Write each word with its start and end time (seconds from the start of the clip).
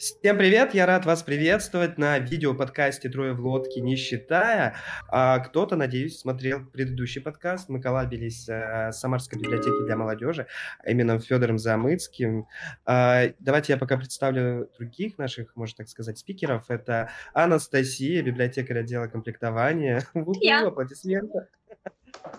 Всем 0.00 0.38
привет, 0.38 0.72
я 0.72 0.86
рад 0.86 1.04
вас 1.04 1.22
приветствовать 1.22 1.98
на 1.98 2.18
видео-подкасте 2.18 3.10
«Трое 3.10 3.34
в 3.34 3.40
лодке, 3.40 3.82
не 3.82 3.96
считая». 3.96 4.74
А, 5.08 5.40
кто-то, 5.40 5.76
надеюсь, 5.76 6.18
смотрел 6.18 6.64
предыдущий 6.64 7.20
подкаст. 7.20 7.68
Мы 7.68 7.82
коллабились 7.82 8.48
а, 8.48 8.92
с 8.92 8.98
Самарской 8.98 9.38
библиотеки 9.38 9.84
для 9.84 9.96
молодежи, 9.98 10.46
а 10.82 10.90
именно 10.90 11.18
Федором 11.18 11.58
Замыцким. 11.58 12.46
А, 12.86 13.24
давайте 13.40 13.74
я 13.74 13.78
пока 13.78 13.98
представлю 13.98 14.70
других 14.78 15.18
наших, 15.18 15.54
можно 15.54 15.76
так 15.76 15.90
сказать, 15.90 16.16
спикеров. 16.16 16.70
Это 16.70 17.10
Анастасия, 17.34 18.22
библиотекарь 18.22 18.78
отдела 18.78 19.06
комплектования. 19.06 20.02
Я. 20.40 20.66
Аплодисменты. 20.66 21.46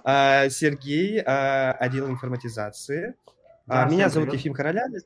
Сергей, 0.03 1.21
отдел 1.21 2.09
информатизации. 2.09 3.13
Да, 3.67 3.85
Меня 3.85 4.09
зовут 4.09 4.29
привет. 4.29 4.45
Ефим 4.45 4.53
Королявец. 4.55 5.05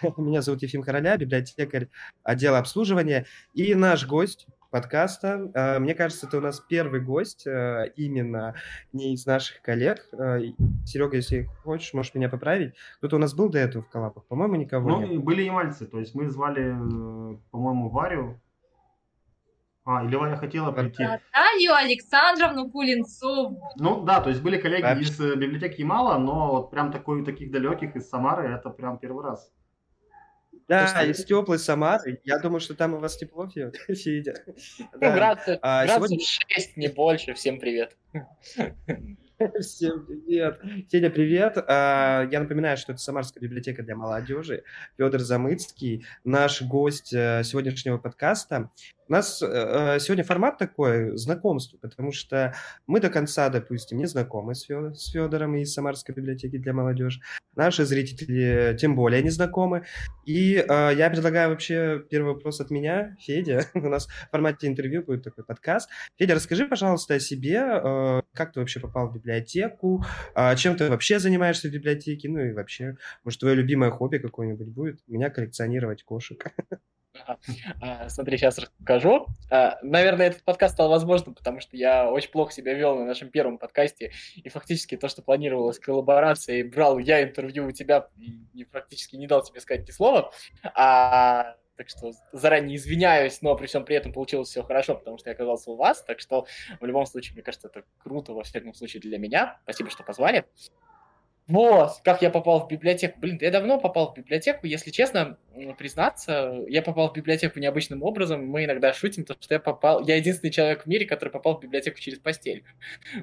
Меня 0.16 0.42
зовут 0.42 0.62
Ефим 0.62 0.82
Короля, 0.82 1.16
библиотекарь 1.16 1.88
отдела 2.22 2.58
обслуживания. 2.58 3.26
И 3.54 3.74
наш 3.74 4.06
гость 4.06 4.46
подкаста, 4.70 5.50
э, 5.54 5.78
мне 5.78 5.94
кажется, 5.94 6.26
это 6.26 6.38
у 6.38 6.40
нас 6.40 6.60
первый 6.60 7.00
гость, 7.00 7.46
э, 7.46 7.92
именно 7.96 8.54
не 8.92 9.12
из 9.14 9.26
наших 9.26 9.60
коллег. 9.60 10.08
Э, 10.12 10.40
Серега, 10.86 11.16
если 11.16 11.48
хочешь, 11.62 11.92
можешь 11.92 12.14
меня 12.14 12.28
поправить. 12.28 12.74
Кто-то 12.98 13.16
у 13.16 13.18
нас 13.18 13.34
был 13.34 13.50
до 13.50 13.58
этого 13.58 13.82
в 13.82 13.90
коллапах? 13.90 14.24
По-моему, 14.26 14.56
никого 14.56 14.88
ну, 14.88 15.06
нет. 15.06 15.22
были 15.22 15.42
ямальцы, 15.42 15.86
то 15.86 15.98
есть 15.98 16.14
мы 16.14 16.30
звали, 16.30 16.70
по-моему, 17.50 17.90
Варю, 17.90 18.40
а, 19.84 20.04
или 20.04 20.14
Ваня 20.14 20.36
хотела 20.36 20.70
прийти. 20.70 21.02
Наталью 21.02 21.74
Александровну 21.74 22.70
Кулинцову. 22.70 23.60
Ну 23.76 24.04
да, 24.04 24.20
то 24.20 24.30
есть 24.30 24.40
были 24.40 24.56
коллеги 24.56 24.82
Вообще. 24.82 25.02
из 25.02 25.18
библиотеки 25.18 25.80
Ямала, 25.80 26.18
но 26.18 26.52
вот 26.52 26.70
прям 26.70 26.92
такой, 26.92 27.24
таких 27.24 27.50
далеких 27.50 27.96
из 27.96 28.08
Самары 28.08 28.48
это 28.48 28.70
прям 28.70 28.98
первый 28.98 29.24
раз. 29.24 29.52
Да, 30.68 30.84
Просто... 30.84 31.06
из 31.06 31.24
теплой 31.24 31.58
Самары. 31.58 32.20
Я 32.24 32.38
думаю, 32.38 32.60
что 32.60 32.74
там 32.74 32.94
у 32.94 32.98
вас 32.98 33.16
тепло 33.16 33.48
сидят. 33.48 34.42
Ну, 34.78 34.98
градусов, 34.98 35.58
а, 35.62 35.84
градусов 35.84 36.08
сегодня... 36.08 36.26
6, 36.48 36.76
не 36.76 36.88
больше. 36.88 37.34
Всем 37.34 37.58
привет. 37.58 37.96
Всем 39.60 40.06
привет. 40.06 40.60
Сеня, 40.88 41.10
привет. 41.10 41.56
А, 41.66 42.28
я 42.30 42.40
напоминаю, 42.40 42.76
что 42.76 42.92
это 42.92 43.00
Самарская 43.00 43.42
библиотека 43.42 43.82
для 43.82 43.96
молодежи. 43.96 44.62
Федор 44.96 45.20
Замыцкий, 45.20 46.06
наш 46.24 46.62
гость 46.62 47.12
э, 47.12 47.42
сегодняшнего 47.44 47.98
подкаста. 47.98 48.70
У 49.08 49.12
нас 49.12 49.42
э, 49.42 49.98
сегодня 50.00 50.24
формат 50.24 50.58
такой, 50.58 51.16
знакомство, 51.16 51.76
потому 51.78 52.12
что 52.12 52.54
мы 52.86 53.00
до 53.00 53.10
конца, 53.10 53.48
допустим, 53.48 53.98
не 53.98 54.06
знакомы 54.06 54.54
с, 54.54 54.68
Фё- 54.68 54.94
с 54.94 55.10
Федором 55.10 55.56
из 55.56 55.72
Самарской 55.74 56.14
библиотеки 56.14 56.56
для 56.56 56.72
молодежи. 56.72 57.20
Наши 57.56 57.84
зрители 57.84 58.76
тем 58.80 58.94
более 58.94 59.22
не 59.22 59.30
знакомы. 59.30 59.84
И 60.24 60.54
э, 60.56 60.90
я 60.96 61.10
предлагаю 61.10 61.50
вообще 61.50 62.02
первый 62.10 62.34
вопрос 62.34 62.60
от 62.60 62.70
меня, 62.70 63.16
Федя. 63.20 63.66
У 63.74 63.88
нас 63.88 64.06
в 64.06 64.30
формате 64.30 64.68
интервью 64.68 65.02
будет 65.02 65.24
такой 65.24 65.44
подкаст. 65.44 65.90
Федя, 66.16 66.34
расскажи, 66.34 66.66
пожалуйста, 66.66 67.14
о 67.14 67.20
себе, 67.20 67.58
э, 67.58 68.22
как 68.32 68.52
ты 68.52 68.60
вообще 68.60 68.80
попал 68.80 69.08
в 69.08 69.14
библиотеку, 69.14 70.04
э, 70.34 70.56
чем 70.56 70.76
ты 70.76 70.88
вообще 70.88 71.18
занимаешься 71.18 71.68
в 71.68 71.72
библиотеке, 71.72 72.28
ну 72.28 72.38
и 72.38 72.52
вообще, 72.52 72.96
может, 73.24 73.40
твое 73.40 73.56
любимое 73.56 73.90
хобби 73.90 74.18
какое-нибудь 74.18 74.68
будет? 74.68 75.00
У 75.08 75.12
меня 75.12 75.28
коллекционировать 75.28 76.04
кошек. 76.04 76.44
А, 77.80 78.08
смотри, 78.08 78.38
сейчас 78.38 78.58
расскажу. 78.58 79.26
А, 79.50 79.78
наверное, 79.82 80.28
этот 80.28 80.42
подкаст 80.42 80.74
стал 80.74 80.88
возможным, 80.88 81.34
потому 81.34 81.60
что 81.60 81.76
я 81.76 82.10
очень 82.10 82.30
плохо 82.30 82.52
себя 82.52 82.74
вел 82.74 82.96
на 82.96 83.04
нашем 83.04 83.30
первом 83.30 83.58
подкасте, 83.58 84.12
и 84.36 84.48
фактически 84.48 84.96
то, 84.96 85.08
что 85.08 85.22
планировалось 85.22 85.78
коллаборацией, 85.78 86.62
брал 86.62 86.98
я 86.98 87.22
интервью 87.22 87.66
у 87.66 87.72
тебя 87.72 88.08
и 88.54 88.64
практически 88.64 89.16
не 89.16 89.26
дал 89.26 89.42
тебе 89.42 89.60
сказать 89.60 89.86
ни 89.86 89.92
слова. 89.92 90.32
А, 90.74 91.56
так 91.76 91.88
что 91.88 92.12
заранее 92.32 92.76
извиняюсь, 92.76 93.42
но 93.42 93.56
при 93.56 93.66
всем 93.66 93.84
при 93.84 93.96
этом 93.96 94.12
получилось 94.12 94.48
все 94.48 94.62
хорошо, 94.62 94.94
потому 94.94 95.18
что 95.18 95.30
я 95.30 95.34
оказался 95.34 95.70
у 95.70 95.76
вас. 95.76 96.02
Так 96.02 96.20
что 96.20 96.46
в 96.80 96.84
любом 96.84 97.06
случае, 97.06 97.34
мне 97.34 97.42
кажется, 97.42 97.68
это 97.68 97.84
круто, 97.98 98.32
во 98.32 98.42
всяком 98.42 98.74
случае, 98.74 99.00
для 99.00 99.18
меня. 99.18 99.58
Спасибо, 99.64 99.90
что 99.90 100.02
позвали. 100.02 100.44
Вот, 101.52 102.00
как 102.02 102.22
я 102.22 102.30
попал 102.30 102.64
в 102.64 102.68
библиотеку. 102.68 103.20
Блин, 103.20 103.36
я 103.42 103.50
давно 103.50 103.78
попал 103.78 104.10
в 104.10 104.16
библиотеку, 104.16 104.66
если 104.66 104.90
честно 104.90 105.36
признаться, 105.76 106.64
я 106.66 106.80
попал 106.80 107.10
в 107.10 107.12
библиотеку 107.12 107.60
необычным 107.60 108.02
образом. 108.02 108.46
Мы 108.46 108.64
иногда 108.64 108.94
шутим, 108.94 109.26
то, 109.26 109.36
что 109.38 109.52
я 109.52 109.60
попал... 109.60 110.02
Я 110.06 110.16
единственный 110.16 110.50
человек 110.50 110.84
в 110.84 110.86
мире, 110.86 111.04
который 111.04 111.28
попал 111.28 111.58
в 111.58 111.60
библиотеку 111.60 111.98
через 111.98 112.20
постель. 112.20 112.64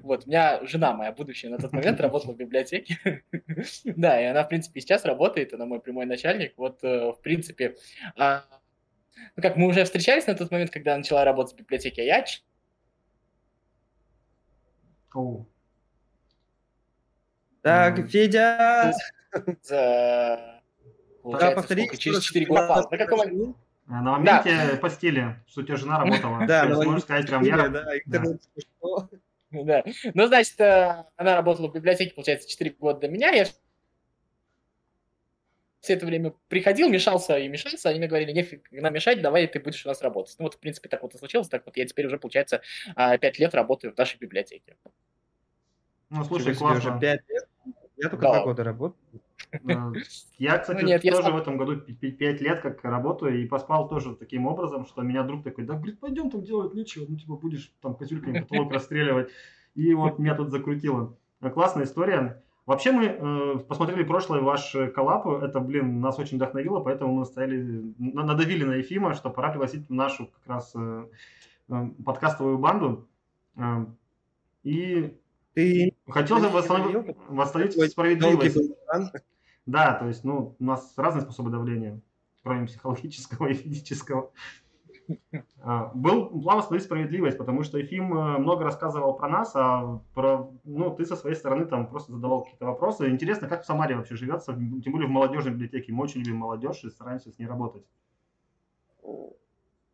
Вот, 0.03 0.27
у 0.27 0.29
меня 0.29 0.63
жена 0.67 0.93
моя 0.93 1.11
будущая 1.11 1.49
на 1.49 1.57
тот 1.57 1.71
момент 1.71 1.99
работала 2.01 2.33
в 2.33 2.37
библиотеке. 2.37 3.23
Да, 3.83 4.21
и 4.21 4.25
она, 4.25 4.43
в 4.43 4.49
принципе, 4.49 4.79
сейчас 4.79 5.05
работает, 5.05 5.53
она 5.53 5.65
мой 5.65 5.81
прямой 5.81 6.05
начальник. 6.05 6.53
Вот, 6.55 6.83
э, 6.83 7.11
в 7.11 7.19
принципе, 7.23 7.77
а, 8.15 8.43
ну 9.35 9.41
как, 9.41 9.55
мы 9.55 9.67
уже 9.67 9.83
встречались 9.85 10.27
на 10.27 10.35
тот 10.35 10.51
момент, 10.51 10.69
когда 10.69 10.95
начала 10.95 11.25
работать 11.25 11.55
в 11.55 11.57
библиотеке, 11.57 12.03
а 12.03 12.05
я... 12.05 12.25
Так, 17.61 18.09
Федя! 18.09 18.93
За... 19.61 20.61
Да, 21.23 21.51
повтори. 21.51 21.89
Через 21.97 22.23
4 22.23 22.45
года. 22.45 22.87
На 22.89 22.97
каком... 22.97 23.55
На 23.87 24.01
моменте 24.01 24.55
да. 24.71 24.77
постели, 24.77 25.35
что 25.47 25.61
у 25.61 25.63
тебя 25.63 25.75
жена 25.75 25.99
работала. 26.03 26.45
Да, 26.45 26.65
на 26.65 26.83
можешь 26.83 27.03
сказать, 27.03 27.27
прям 27.27 27.43
я... 27.43 27.67
Да, 27.67 28.23
да. 29.51 29.83
Ну, 30.13 30.27
значит, 30.27 30.59
э, 30.61 31.05
она 31.15 31.35
работала 31.35 31.69
в 31.69 31.73
библиотеке, 31.73 32.13
получается, 32.13 32.47
4 32.47 32.75
года 32.79 32.99
до 32.99 33.07
меня. 33.07 33.31
Я 33.31 33.47
все 35.79 35.93
это 35.93 36.05
время 36.05 36.33
приходил, 36.49 36.89
мешался 36.89 37.37
и 37.39 37.47
мешался, 37.47 37.89
они 37.89 37.99
мне 37.99 38.07
говорили, 38.07 38.31
нефиг 38.31 38.67
нам 38.71 38.93
мешать, 38.93 39.21
давай 39.21 39.47
ты 39.47 39.59
будешь 39.59 39.85
у 39.85 39.89
нас 39.89 40.01
работать. 40.01 40.35
Ну 40.37 40.43
вот, 40.43 40.55
в 40.55 40.59
принципе, 40.59 40.89
так 40.89 41.01
вот 41.01 41.15
и 41.15 41.17
случилось, 41.17 41.47
так 41.47 41.65
вот 41.65 41.77
я 41.77 41.85
теперь 41.85 42.05
уже, 42.05 42.19
получается, 42.19 42.61
5 42.85 42.95
а, 42.95 43.17
лет 43.41 43.55
работаю 43.55 43.93
в 43.93 43.97
нашей 43.97 44.19
библиотеке. 44.19 44.75
Ну, 46.09 46.23
слушай, 46.25 46.53
классно. 46.53 46.91
Уже 46.91 46.99
5 46.99 47.29
лет? 47.29 47.48
Я 48.01 48.09
только 48.09 48.25
два 48.27 48.43
года 48.43 48.63
работаю. 48.63 49.21
Я, 50.37 50.57
кстати, 50.57 50.81
ну, 50.81 50.87
нет, 50.87 51.01
тоже 51.01 51.29
я... 51.29 51.31
в 51.31 51.37
этом 51.37 51.57
году 51.57 51.77
5 51.77 52.41
лет 52.41 52.61
как 52.61 52.83
работаю 52.83 53.41
и 53.41 53.47
поспал 53.47 53.89
тоже 53.89 54.15
таким 54.15 54.45
образом, 54.45 54.85
что 54.85 55.01
меня 55.01 55.23
друг 55.23 55.43
такой, 55.43 55.65
да, 55.65 55.73
блин, 55.73 55.97
пойдем 55.97 56.29
там 56.29 56.43
делать 56.43 56.73
нечего, 56.73 57.05
ну, 57.07 57.17
типа, 57.17 57.35
будешь 57.35 57.71
там 57.81 57.95
козюльками 57.95 58.41
потолок 58.41 58.71
расстреливать. 58.73 59.29
И 59.75 59.93
вот 59.93 60.19
меня 60.19 60.35
тут 60.35 60.51
закрутило. 60.51 61.17
Классная 61.53 61.85
история. 61.85 62.43
Вообще 62.65 62.91
мы 62.91 63.05
э, 63.05 63.59
посмотрели 63.67 64.03
прошлый 64.03 64.41
ваш 64.41 64.75
коллап, 64.93 65.25
это, 65.27 65.59
блин, 65.59 65.99
нас 65.99 66.19
очень 66.19 66.37
вдохновило, 66.37 66.79
поэтому 66.81 67.15
мы 67.15 67.25
стояли, 67.25 67.93
надавили 67.97 68.63
на 68.63 68.73
Ефима, 68.75 69.15
что 69.15 69.31
пора 69.31 69.49
пригласить 69.49 69.89
нашу 69.89 70.27
как 70.27 70.45
раз 70.45 70.71
э, 70.75 71.05
э, 71.69 71.89
подкастовую 72.05 72.59
банду. 72.59 73.07
Э, 73.57 73.85
и 74.63 75.17
ты 75.59 75.97
хотел 76.07 76.39
бы 76.39 76.49
восстановить, 76.49 77.17
восстановить 77.27 77.91
справедливость. 77.91 78.57
Да, 79.65 79.93
то 79.93 80.07
есть, 80.07 80.23
ну, 80.23 80.55
у 80.57 80.63
нас 80.63 80.93
разные 80.97 81.21
способы 81.21 81.51
давления, 81.51 82.01
кроме 82.43 82.65
психологического 82.65 83.47
и 83.47 83.53
физического. 83.53 84.31
А, 85.61 85.91
был 85.95 86.27
план 86.41 86.57
восстановить 86.57 86.85
справедливость, 86.85 87.37
потому 87.37 87.63
что 87.63 87.79
Ефим 87.79 88.13
э, 88.13 88.37
много 88.37 88.63
рассказывал 88.63 89.15
про 89.15 89.27
нас, 89.27 89.51
а 89.55 90.01
про, 90.13 90.51
ну, 90.63 90.95
ты 90.95 91.03
со 91.03 91.15
своей 91.15 91.35
стороны 91.35 91.65
там 91.65 91.87
просто 91.87 92.11
задавал 92.11 92.43
какие-то 92.43 92.67
вопросы. 92.67 93.09
Интересно, 93.09 93.47
как 93.47 93.63
в 93.63 93.65
Самаре 93.65 93.95
вообще 93.95 94.15
живется, 94.15 94.53
тем 94.53 94.91
более 94.91 95.07
в 95.07 95.11
молодежной 95.11 95.53
библиотеке. 95.53 95.91
Мы 95.91 96.03
очень 96.03 96.21
любим 96.21 96.37
молодежь 96.37 96.83
и 96.83 96.89
стараемся 96.89 97.31
с 97.31 97.39
ней 97.39 97.47
работать. 97.47 97.85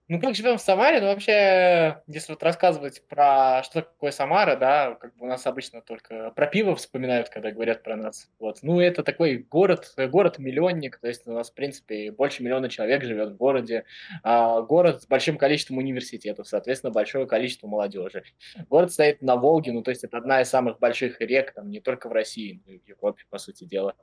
Ну, 0.08 0.20
как 0.20 0.36
живем 0.36 0.58
в 0.58 0.62
Самаре, 0.62 1.02
ну, 1.02 1.08
вообще, 1.08 2.00
если 2.06 2.34
вот 2.34 2.44
рассказывать 2.44 3.02
про 3.08 3.64
что 3.64 3.82
такое 3.82 4.12
Самара, 4.12 4.56
да, 4.56 4.94
как 4.94 5.16
бы 5.16 5.26
у 5.26 5.28
нас 5.28 5.48
обычно 5.48 5.82
только 5.82 6.30
про 6.30 6.46
пиво 6.46 6.76
вспоминают, 6.76 7.30
когда 7.30 7.52
говорят 7.52 7.82
про 7.82 7.96
нас. 7.96 8.30
Вот. 8.38 8.60
Ну, 8.62 8.80
это 8.80 9.02
такой 9.02 9.38
город, 9.38 9.92
город-миллионник, 9.98 11.00
то 11.00 11.08
есть 11.08 11.26
у 11.26 11.32
нас, 11.34 11.50
в 11.50 11.56
принципе, 11.56 12.12
больше 12.12 12.44
миллиона 12.44 12.70
человек 12.70 13.04
живет 13.04 13.32
в 13.32 13.38
городе. 13.38 13.85
А 14.22 14.62
город 14.62 15.02
с 15.02 15.08
большим 15.08 15.40
количеством 15.40 15.79
университетов, 15.79 16.47
соответственно, 16.47 16.91
большое 16.91 17.26
количество 17.26 17.66
молодежи. 17.66 18.24
Город 18.70 18.91
стоит 18.91 19.24
на 19.24 19.35
Волге, 19.38 19.72
ну, 19.72 19.82
то 19.82 19.90
есть 19.90 20.03
это 20.03 20.18
одна 20.18 20.41
из 20.41 20.50
самых 20.50 20.78
больших 20.78 21.20
рек, 21.20 21.52
там, 21.52 21.72
не 21.72 21.79
только 21.79 22.09
в 22.09 22.12
России, 22.12 22.62
но 22.68 22.74
и 22.74 22.78
в 22.78 22.88
Европе, 22.88 23.24
по 23.32 23.40
сути 23.40 23.64
дела. 23.64 23.96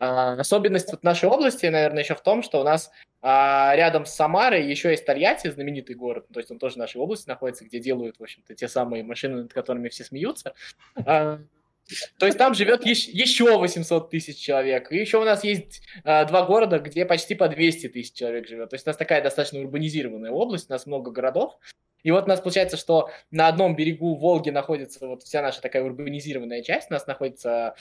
А, 0.00 0.32
особенность 0.32 0.90
вот 0.90 1.04
нашей 1.04 1.28
области, 1.28 1.66
наверное, 1.66 2.02
еще 2.02 2.16
в 2.16 2.22
том, 2.22 2.42
что 2.42 2.60
у 2.60 2.64
нас 2.64 2.90
а, 3.26 3.74
рядом 3.74 4.04
с 4.04 4.12
Самарой 4.12 4.68
еще 4.68 4.90
есть 4.90 5.06
Тольятти, 5.06 5.48
знаменитый 5.48 5.96
город, 5.96 6.26
то 6.30 6.40
есть 6.40 6.50
он 6.50 6.58
тоже 6.58 6.74
в 6.74 6.76
нашей 6.76 6.98
области 6.98 7.26
находится, 7.26 7.64
где 7.64 7.78
делают, 7.78 8.18
в 8.18 8.22
общем-то, 8.22 8.54
те 8.54 8.68
самые 8.68 9.02
машины, 9.02 9.44
над 9.44 9.54
которыми 9.54 9.88
все 9.88 10.04
смеются. 10.04 10.52
А, 10.94 11.38
то 12.18 12.26
есть 12.26 12.36
там 12.36 12.52
живет 12.52 12.84
еще 12.84 13.56
800 13.56 14.10
тысяч 14.10 14.36
человек. 14.36 14.92
И 14.92 14.98
еще 14.98 15.22
у 15.22 15.24
нас 15.24 15.42
есть 15.42 15.80
а, 16.04 16.26
два 16.26 16.44
города, 16.44 16.78
где 16.78 17.06
почти 17.06 17.34
по 17.34 17.48
200 17.48 17.88
тысяч 17.88 18.12
человек 18.12 18.46
живет. 18.46 18.68
То 18.68 18.74
есть 18.74 18.86
у 18.86 18.90
нас 18.90 18.96
такая 18.98 19.22
достаточно 19.22 19.58
урбанизированная 19.60 20.30
область, 20.30 20.68
у 20.68 20.74
нас 20.74 20.84
много 20.84 21.10
городов. 21.10 21.58
И 22.02 22.10
вот 22.10 22.24
у 22.24 22.28
нас 22.28 22.42
получается, 22.42 22.76
что 22.76 23.08
на 23.30 23.48
одном 23.48 23.74
берегу 23.74 24.16
Волги 24.16 24.50
находится 24.50 25.06
вот 25.06 25.22
вся 25.22 25.40
наша 25.40 25.62
такая 25.62 25.82
урбанизированная 25.82 26.62
часть, 26.62 26.90
у 26.90 26.92
нас 26.92 27.06
находятся 27.06 27.74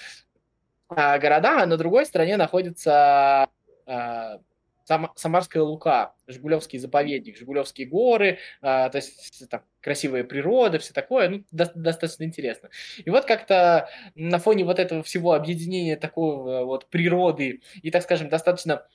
а, 0.88 1.20
города, 1.20 1.64
а 1.64 1.66
на 1.66 1.76
другой 1.76 2.06
стороне 2.06 2.38
находится 2.38 3.50
а, 3.86 4.40
Самарская 4.86 5.64
Лука, 5.64 6.14
Жигулевский 6.28 6.80
заповедник, 6.80 7.38
Жигулевские 7.38 7.88
горы, 7.88 8.40
а, 8.62 8.90
то 8.90 8.98
есть 8.98 9.50
там, 9.50 9.62
красивая 9.82 10.24
природа, 10.24 10.80
все 10.80 10.94
такое, 10.94 11.30
ну, 11.30 11.44
до, 11.52 11.72
достаточно 11.76 12.24
интересно. 12.24 12.70
И 13.04 13.10
вот 13.10 13.26
как-то 13.26 13.90
на 14.16 14.40
фоне 14.40 14.66
вот 14.66 14.80
этого 14.80 15.04
всего 15.04 15.34
объединения 15.34 15.96
такого 15.96 16.66
вот 16.66 16.88
природы 16.88 17.62
и, 17.82 17.92
так 17.92 18.04
скажем, 18.04 18.30
достаточно 18.30 18.86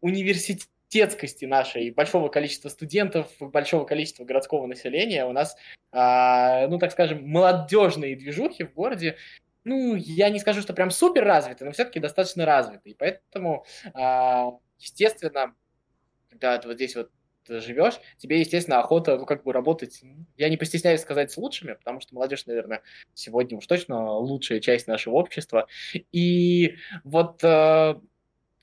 университетскости 0.00 1.44
нашей, 1.44 1.90
большого 1.90 2.28
количества 2.28 2.68
студентов, 2.68 3.28
большого 3.40 3.84
количества 3.84 4.24
городского 4.24 4.66
населения, 4.66 5.24
у 5.26 5.32
нас, 5.32 5.56
а, 5.90 6.66
ну, 6.68 6.78
так 6.78 6.92
скажем, 6.92 7.26
молодежные 7.28 8.16
движухи 8.16 8.64
в 8.64 8.74
городе 8.74 9.16
ну, 9.64 9.94
я 9.94 10.28
не 10.30 10.40
скажу, 10.40 10.60
что 10.60 10.74
прям 10.74 10.90
супер 10.90 11.24
развиты, 11.24 11.64
но 11.64 11.72
все-таки 11.72 12.00
достаточно 12.00 12.44
развиты. 12.44 12.90
И 12.90 12.94
поэтому 12.94 13.64
а, 13.94 14.58
естественно, 14.82 15.54
когда 16.28 16.58
ты 16.58 16.68
вот 16.68 16.74
здесь 16.74 16.96
вот 16.96 17.10
живешь, 17.48 18.00
тебе, 18.18 18.40
естественно, 18.40 18.80
охота, 18.80 19.16
ну, 19.16 19.26
как 19.26 19.42
бы 19.42 19.52
работать, 19.52 20.00
я 20.36 20.48
не 20.48 20.56
постесняюсь 20.56 21.00
сказать, 21.00 21.32
с 21.32 21.36
лучшими, 21.36 21.74
потому 21.74 22.00
что 22.00 22.14
молодежь, 22.14 22.46
наверное, 22.46 22.82
сегодня 23.14 23.58
уж 23.58 23.66
точно 23.66 24.12
лучшая 24.18 24.60
часть 24.60 24.86
нашего 24.86 25.14
общества. 25.14 25.66
И 26.12 26.76
вот 27.04 27.42
э, 27.42 27.94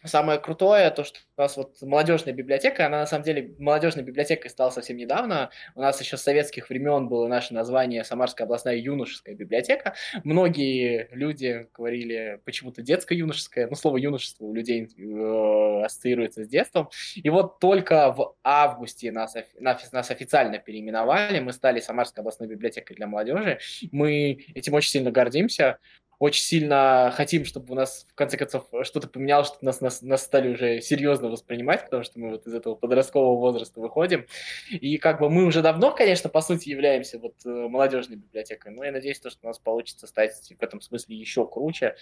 Самое 0.05 0.39
крутое, 0.39 0.91
то, 0.91 1.03
что 1.03 1.19
у 1.35 1.41
нас 1.41 1.57
вот 1.57 1.75
молодежная 1.81 2.33
библиотека, 2.33 2.85
она 2.85 2.99
на 2.99 3.05
самом 3.05 3.25
деле 3.25 3.53
молодежной 3.59 4.05
библиотекой 4.05 4.49
стала 4.49 4.69
совсем 4.69 4.95
недавно. 4.95 5.49
У 5.75 5.81
нас 5.81 5.99
еще 5.99 6.15
с 6.15 6.21
советских 6.21 6.69
времен 6.69 7.09
было 7.09 7.27
наше 7.27 7.53
название 7.53 8.05
Самарская 8.05 8.45
областная 8.45 8.77
юношеская 8.77 9.35
библиотека. 9.35 9.95
Многие 10.23 11.09
люди 11.11 11.67
говорили 11.75 12.39
почему-то 12.45 12.81
детско-юношеская, 12.81 13.67
ну, 13.67 13.75
слово 13.75 13.97
юношество 13.97 14.45
у 14.45 14.53
людей 14.53 14.87
э, 14.97 15.83
ассоциируется 15.83 16.45
с 16.45 16.47
детством. 16.47 16.89
И 17.15 17.29
вот 17.29 17.59
только 17.59 18.13
в 18.13 18.35
августе 18.43 19.11
нас, 19.11 19.35
нас, 19.59 19.91
нас 19.91 20.11
официально 20.11 20.59
переименовали, 20.59 21.39
мы 21.39 21.51
стали 21.51 21.81
Самарской 21.81 22.21
областной 22.21 22.47
библиотекой 22.47 22.95
для 22.95 23.07
молодежи. 23.07 23.59
Мы 23.91 24.45
этим 24.55 24.75
очень 24.75 24.91
сильно 24.91 25.11
гордимся 25.11 25.77
очень 26.19 26.43
сильно 26.43 27.13
хотим, 27.15 27.45
чтобы 27.45 27.71
у 27.71 27.75
нас, 27.75 28.05
в 28.09 28.13
конце 28.13 28.37
концов, 28.37 28.65
что-то 28.83 29.07
поменялось, 29.07 29.47
чтобы 29.47 29.65
нас, 29.65 29.79
нас, 29.79 30.01
нас 30.01 30.23
стали 30.23 30.53
уже 30.53 30.81
серьезно 30.81 31.29
воспринимать, 31.29 31.85
потому 31.85 32.03
что 32.03 32.19
мы 32.19 32.31
вот 32.31 32.45
из 32.45 32.53
этого 32.53 32.75
подросткового 32.75 33.39
возраста 33.39 33.79
выходим. 33.79 34.25
И 34.69 34.97
как 34.97 35.21
бы 35.21 35.29
мы 35.29 35.45
уже 35.45 35.61
давно, 35.61 35.91
конечно, 35.91 36.29
по 36.29 36.41
сути, 36.41 36.69
являемся 36.69 37.19
вот 37.19 37.35
э, 37.45 37.49
молодежной 37.49 38.17
библиотекой, 38.17 38.73
но 38.73 38.83
я 38.83 38.91
надеюсь, 38.91 39.19
то, 39.19 39.29
что 39.29 39.39
у 39.43 39.47
нас 39.47 39.59
получится 39.59 40.07
стать 40.07 40.33
в 40.59 40.61
этом 40.61 40.81
смысле 40.81 41.15
еще 41.15 41.47
круче. 41.47 41.95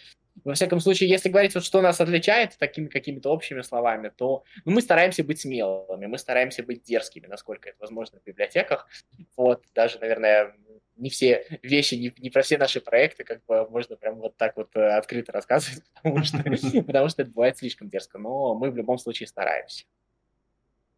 Во 0.44 0.56
всяком 0.56 0.80
случае, 0.80 1.10
если 1.10 1.30
говорить, 1.30 1.54
вот 1.54 1.64
что 1.64 1.82
нас 1.82 2.02
отличает 2.02 2.58
такими 2.58 2.88
какими-то 2.88 3.30
общими 3.30 3.62
словами, 3.62 4.12
то 4.16 4.44
ну, 4.66 4.72
мы 4.72 4.82
стараемся 4.82 5.24
быть 5.24 5.42
смелыми, 5.42 6.08
мы 6.08 6.18
стараемся 6.18 6.64
быть 6.64 6.84
дерзкими, 6.84 7.28
насколько 7.28 7.70
это 7.70 7.78
возможно 7.80 8.20
в 8.20 8.24
библиотеках. 8.24 8.88
Вот, 9.36 9.64
даже, 9.76 10.00
наверное, 10.00 10.56
не 10.98 11.10
все 11.10 11.60
вещи, 11.64 11.96
не, 11.96 12.14
не 12.18 12.30
про 12.30 12.42
все 12.42 12.58
наши 12.58 12.82
проекты, 12.82 13.24
как 13.24 13.44
бы 13.46 13.68
можно 13.70 13.96
прям 13.96 14.16
вот 14.16 14.36
так 14.38 14.58
вот 14.58 14.76
э, 14.76 14.98
открыто 14.98 15.32
рассказывать, 15.32 15.84
потому 15.96 16.24
что, 16.24 16.38
потому 16.84 17.10
что 17.10 17.22
это 17.22 17.32
бывает 17.32 17.58
слишком 17.58 17.90
дерзко, 17.90 18.18
но 18.18 18.56
мы 18.56 18.72
в 18.72 18.78
любом 18.78 18.98
случае 18.98 19.28
стараемся. 19.28 19.86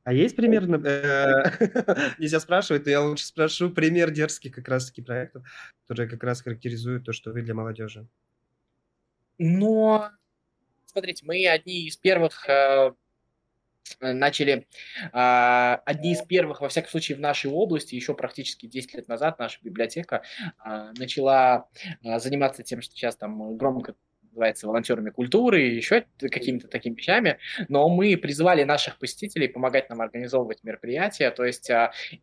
А 0.04 0.13
есть 0.13 0.36
пример, 0.36 0.63
э, 0.63 2.16
нельзя 2.18 2.40
спрашивать, 2.40 2.86
но 2.86 2.92
я 2.92 3.01
лучше 3.01 3.25
спрошу 3.25 3.69
пример 3.69 4.12
дерзких 4.12 4.54
как 4.54 4.68
раз-таки 4.68 5.01
проектов, 5.01 5.46
которые 5.84 6.10
как 6.10 6.24
раз 6.24 6.42
характеризуют 6.42 7.06
то, 7.06 7.13
что 7.13 7.31
вы 7.31 7.42
для 7.42 7.54
молодежи. 7.54 8.07
Но, 9.38 10.10
смотрите, 10.86 11.25
мы 11.25 11.45
одни 11.48 11.88
из 11.88 11.98
первых 11.98 12.48
э, 12.50 12.94
начали 14.00 14.68
э, 15.14 15.78
одни 15.86 16.14
из 16.14 16.22
первых, 16.22 16.62
во 16.62 16.70
всяком 16.70 16.90
случае, 16.90 17.18
в 17.18 17.22
нашей 17.22 17.50
области, 17.52 17.96
еще 17.96 18.14
практически 18.14 18.66
10 18.66 18.94
лет 18.96 19.08
назад 19.08 19.40
наша 19.40 19.60
библиотека 19.64 20.24
э, 20.66 20.92
начала 20.98 21.68
э, 22.04 22.20
заниматься 22.20 22.64
тем, 22.64 22.82
что 22.82 22.94
сейчас 22.96 23.16
там 23.16 23.58
громко 23.58 23.96
называется 24.24 24.68
волонтерами 24.68 25.10
культуры 25.10 25.68
и 25.68 25.76
еще 25.76 26.06
какими-то 26.20 26.68
такими 26.68 26.94
вещами, 26.94 27.40
но 27.68 27.90
мы 27.90 28.16
призывали 28.16 28.64
наших 28.64 29.00
посетителей 29.00 29.48
помогать 29.48 29.90
нам 29.90 30.02
организовывать 30.02 30.64
мероприятия, 30.64 31.32
то 31.32 31.44
есть 31.44 31.70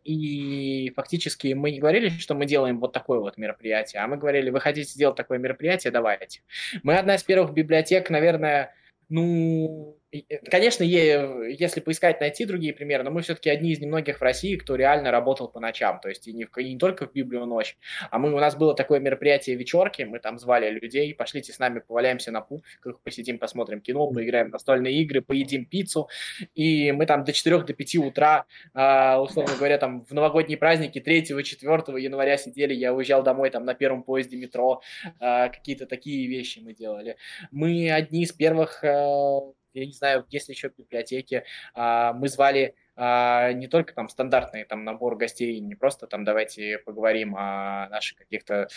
и 0.05 0.93
фактически 0.95 1.51
мы 1.53 1.71
не 1.71 1.79
говорили, 1.79 2.07
что 2.07 2.33
мы 2.33 2.45
делаем 2.45 2.79
вот 2.79 2.93
такое 2.93 3.19
вот 3.19 3.37
мероприятие, 3.37 4.01
а 4.01 4.07
мы 4.07 4.15
говорили, 4.15 4.49
вы 4.49 4.61
хотите 4.61 4.89
сделать 4.89 5.17
такое 5.17 5.37
мероприятие, 5.37 5.91
давайте. 5.91 6.41
Мы 6.81 6.95
одна 6.95 7.15
из 7.15 7.23
первых 7.23 7.53
библиотек, 7.53 8.09
наверное, 8.09 8.73
ну, 9.09 9.97
Э, 10.06 10.06
конечно, 10.49 10.83
если 10.83 11.79
поискать, 11.81 12.21
найти 12.21 12.45
другие 12.45 12.73
примеры, 12.73 13.03
но 13.03 13.11
мы 13.11 13.21
все-таки 13.21 13.49
одни 13.49 13.71
из 13.71 13.79
немногих 13.79 14.19
в 14.19 14.21
России, 14.21 14.55
кто 14.55 14.75
реально 14.75 15.11
работал 15.11 15.49
по 15.49 15.59
ночам, 15.59 15.99
то 15.99 16.07
есть 16.07 16.27
и 16.27 16.33
не, 16.33 16.45
в, 16.45 16.57
и 16.57 16.73
не 16.73 16.77
только 16.77 17.07
в 17.07 17.13
Библию 17.13 17.45
ночь, 17.45 17.77
а 18.09 18.17
мы, 18.17 18.33
у 18.33 18.39
нас 18.39 18.55
было 18.55 18.73
такое 18.73 18.99
мероприятие 18.99 19.55
вечерки, 19.57 20.03
мы 20.03 20.19
там 20.19 20.39
звали 20.39 20.69
людей, 20.69 21.13
пошлите 21.13 21.51
с 21.51 21.59
нами, 21.59 21.79
поваляемся 21.79 22.31
на 22.31 22.41
пуфиках, 22.41 22.99
посидим, 23.01 23.37
посмотрим 23.37 23.81
кино, 23.81 24.07
поиграем 24.07 24.49
в 24.49 24.53
настольные 24.53 25.01
игры, 25.01 25.21
поедим 25.21 25.65
пиццу, 25.65 26.09
и 26.55 26.91
мы 26.93 27.05
там 27.05 27.25
до 27.25 27.33
4 27.33 27.63
до 27.63 27.73
5 27.73 27.95
утра, 27.97 28.45
а, 28.73 29.21
условно 29.21 29.55
говоря, 29.57 29.77
там 29.77 30.05
в 30.05 30.13
новогодние 30.13 30.57
праздники 30.57 30.99
3-4 30.99 31.99
января 31.99 32.37
сидели, 32.37 32.73
я 32.73 32.93
уезжал 32.93 33.23
домой 33.23 33.49
там 33.49 33.65
на 33.65 33.73
первом 33.73 34.03
поезде 34.03 34.37
метро, 34.37 34.81
а, 35.19 35.49
какие-то 35.49 35.85
такие 35.85 36.27
вещи 36.27 36.59
мы 36.59 36.73
делали. 36.73 37.17
Мы 37.51 37.91
одни 37.91 38.23
из 38.23 38.31
первых 38.31 38.83
а, 38.83 39.39
я 39.77 39.85
не 39.85 39.93
знаю, 39.93 40.25
есть 40.29 40.49
ли 40.49 40.55
еще 40.55 40.71
библиотеки. 40.75 41.43
А, 41.73 42.13
мы 42.13 42.27
звали 42.29 42.75
а, 42.95 43.51
не 43.53 43.67
только 43.67 43.93
там 43.93 44.09
стандартный 44.09 44.65
там 44.65 44.83
набор 44.83 45.17
гостей, 45.17 45.59
не 45.59 45.75
просто 45.75 46.07
там 46.07 46.23
давайте 46.23 46.79
поговорим 46.79 47.35
о 47.35 47.87
наших 47.89 48.17
каких-то 48.17 48.67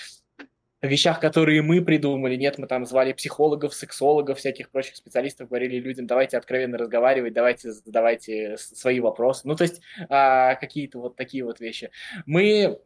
вещах, 0.82 1.20
которые 1.20 1.62
мы 1.62 1.82
придумали. 1.82 2.36
Нет, 2.36 2.58
мы 2.58 2.66
там 2.66 2.86
звали 2.86 3.12
психологов, 3.12 3.74
сексологов, 3.74 4.38
всяких 4.38 4.70
прочих 4.70 4.96
специалистов, 4.96 5.48
говорили 5.48 5.78
людям, 5.78 6.06
давайте 6.06 6.36
откровенно 6.38 6.78
разговаривать, 6.78 7.32
давайте 7.32 7.72
задавайте 7.72 8.56
свои 8.58 9.00
вопросы. 9.00 9.46
Ну, 9.46 9.56
то 9.56 9.64
есть 9.64 9.80
а, 10.08 10.54
какие-то 10.56 10.98
вот 11.00 11.16
такие 11.16 11.44
вот 11.44 11.60
вещи. 11.60 11.90
Мы 12.26 12.78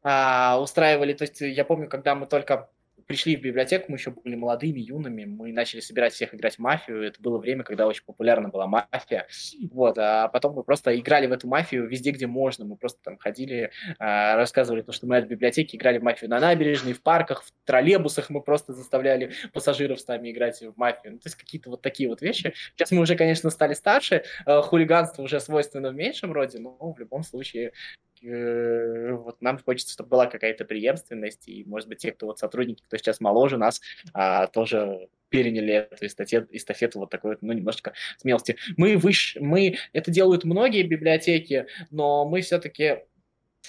устраивали, 0.00 1.12
то 1.12 1.24
есть 1.24 1.40
я 1.40 1.64
помню, 1.64 1.88
когда 1.88 2.14
мы 2.14 2.26
только 2.26 2.70
пришли 3.08 3.36
в 3.36 3.40
библиотеку, 3.40 3.86
мы 3.88 3.96
еще 3.96 4.10
были 4.10 4.36
молодыми, 4.36 4.80
юными, 4.80 5.24
мы 5.24 5.52
начали 5.52 5.80
собирать 5.80 6.12
всех 6.12 6.34
играть 6.34 6.56
в 6.56 6.58
мафию, 6.58 7.02
это 7.02 7.20
было 7.20 7.38
время, 7.38 7.64
когда 7.64 7.86
очень 7.86 8.04
популярна 8.04 8.50
была 8.50 8.66
мафия, 8.66 9.26
вот, 9.72 9.96
а 9.98 10.28
потом 10.28 10.54
мы 10.54 10.62
просто 10.62 10.96
играли 10.96 11.26
в 11.26 11.32
эту 11.32 11.48
мафию 11.48 11.88
везде, 11.88 12.10
где 12.10 12.26
можно, 12.26 12.66
мы 12.66 12.76
просто 12.76 13.00
там 13.02 13.16
ходили, 13.16 13.70
а, 13.98 14.36
рассказывали 14.36 14.82
то, 14.82 14.92
что 14.92 15.06
мы 15.06 15.16
от 15.16 15.26
библиотеки 15.26 15.74
играли 15.74 15.98
в 15.98 16.02
мафию 16.02 16.28
на 16.28 16.38
набережной, 16.38 16.92
в 16.92 17.02
парках, 17.02 17.44
в 17.44 17.52
троллейбусах 17.64 18.28
мы 18.28 18.42
просто 18.42 18.74
заставляли 18.74 19.32
пассажиров 19.54 20.00
с 20.00 20.06
нами 20.06 20.30
играть 20.30 20.60
в 20.60 20.76
мафию, 20.76 21.14
ну, 21.14 21.18
то 21.18 21.28
есть 21.28 21.36
какие-то 21.36 21.70
вот 21.70 21.80
такие 21.80 22.10
вот 22.10 22.20
вещи. 22.20 22.52
Сейчас 22.76 22.90
мы 22.90 23.00
уже, 23.00 23.16
конечно, 23.16 23.48
стали 23.48 23.72
старше, 23.72 24.24
а, 24.44 24.60
хулиганство 24.60 25.22
уже 25.22 25.40
свойственно 25.40 25.90
в 25.90 25.94
меньшем 25.94 26.32
роде, 26.32 26.58
но 26.58 26.76
в 26.78 26.98
любом 26.98 27.22
случае 27.22 27.72
Э, 28.07 28.07
вот 28.22 29.40
нам 29.40 29.58
хочется, 29.58 29.92
чтобы 29.92 30.10
была 30.10 30.26
какая-то 30.26 30.64
преемственность, 30.64 31.48
и, 31.48 31.64
может 31.64 31.88
быть, 31.88 31.98
те, 31.98 32.12
кто 32.12 32.26
вот 32.26 32.38
сотрудники, 32.38 32.82
кто 32.82 32.96
сейчас 32.96 33.20
моложе 33.20 33.58
нас, 33.58 33.80
а, 34.12 34.46
тоже 34.46 35.08
переняли 35.28 35.74
эту 35.74 36.06
эстафету, 36.06 36.48
эстафету 36.52 37.00
вот 37.00 37.10
такой 37.10 37.36
ну, 37.40 37.52
немножечко 37.52 37.92
смелости. 38.16 38.56
Мы 38.76 38.96
выше, 38.96 39.40
мы, 39.40 39.76
это 39.92 40.10
делают 40.10 40.44
многие 40.44 40.82
библиотеки, 40.82 41.66
но 41.90 42.26
мы 42.26 42.40
все-таки 42.40 43.00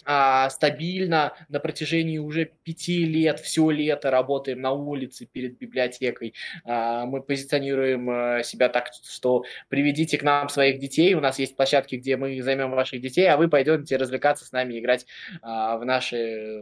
а, 0.05 0.49
стабильно 0.49 1.33
на 1.49 1.59
протяжении 1.59 2.17
уже 2.17 2.51
пяти 2.63 3.05
лет, 3.05 3.39
все 3.39 3.69
лето 3.69 4.11
работаем 4.11 4.61
на 4.61 4.71
улице 4.71 5.25
перед 5.25 5.57
библиотекой. 5.57 6.33
А, 6.63 7.05
мы 7.05 7.21
позиционируем 7.21 8.09
а, 8.09 8.43
себя 8.43 8.69
так, 8.69 8.87
что 9.03 9.43
приведите 9.67 10.17
к 10.17 10.23
нам 10.23 10.49
своих 10.49 10.79
детей, 10.79 11.13
у 11.13 11.19
нас 11.19 11.39
есть 11.39 11.55
площадки, 11.55 11.95
где 11.95 12.17
мы 12.17 12.41
займем 12.41 12.71
ваших 12.71 13.01
детей, 13.01 13.29
а 13.29 13.37
вы 13.37 13.49
пойдете 13.49 13.97
развлекаться 13.97 14.45
с 14.45 14.51
нами, 14.51 14.79
играть 14.79 15.05
а, 15.41 15.77
в 15.77 15.85
наши 15.85 16.61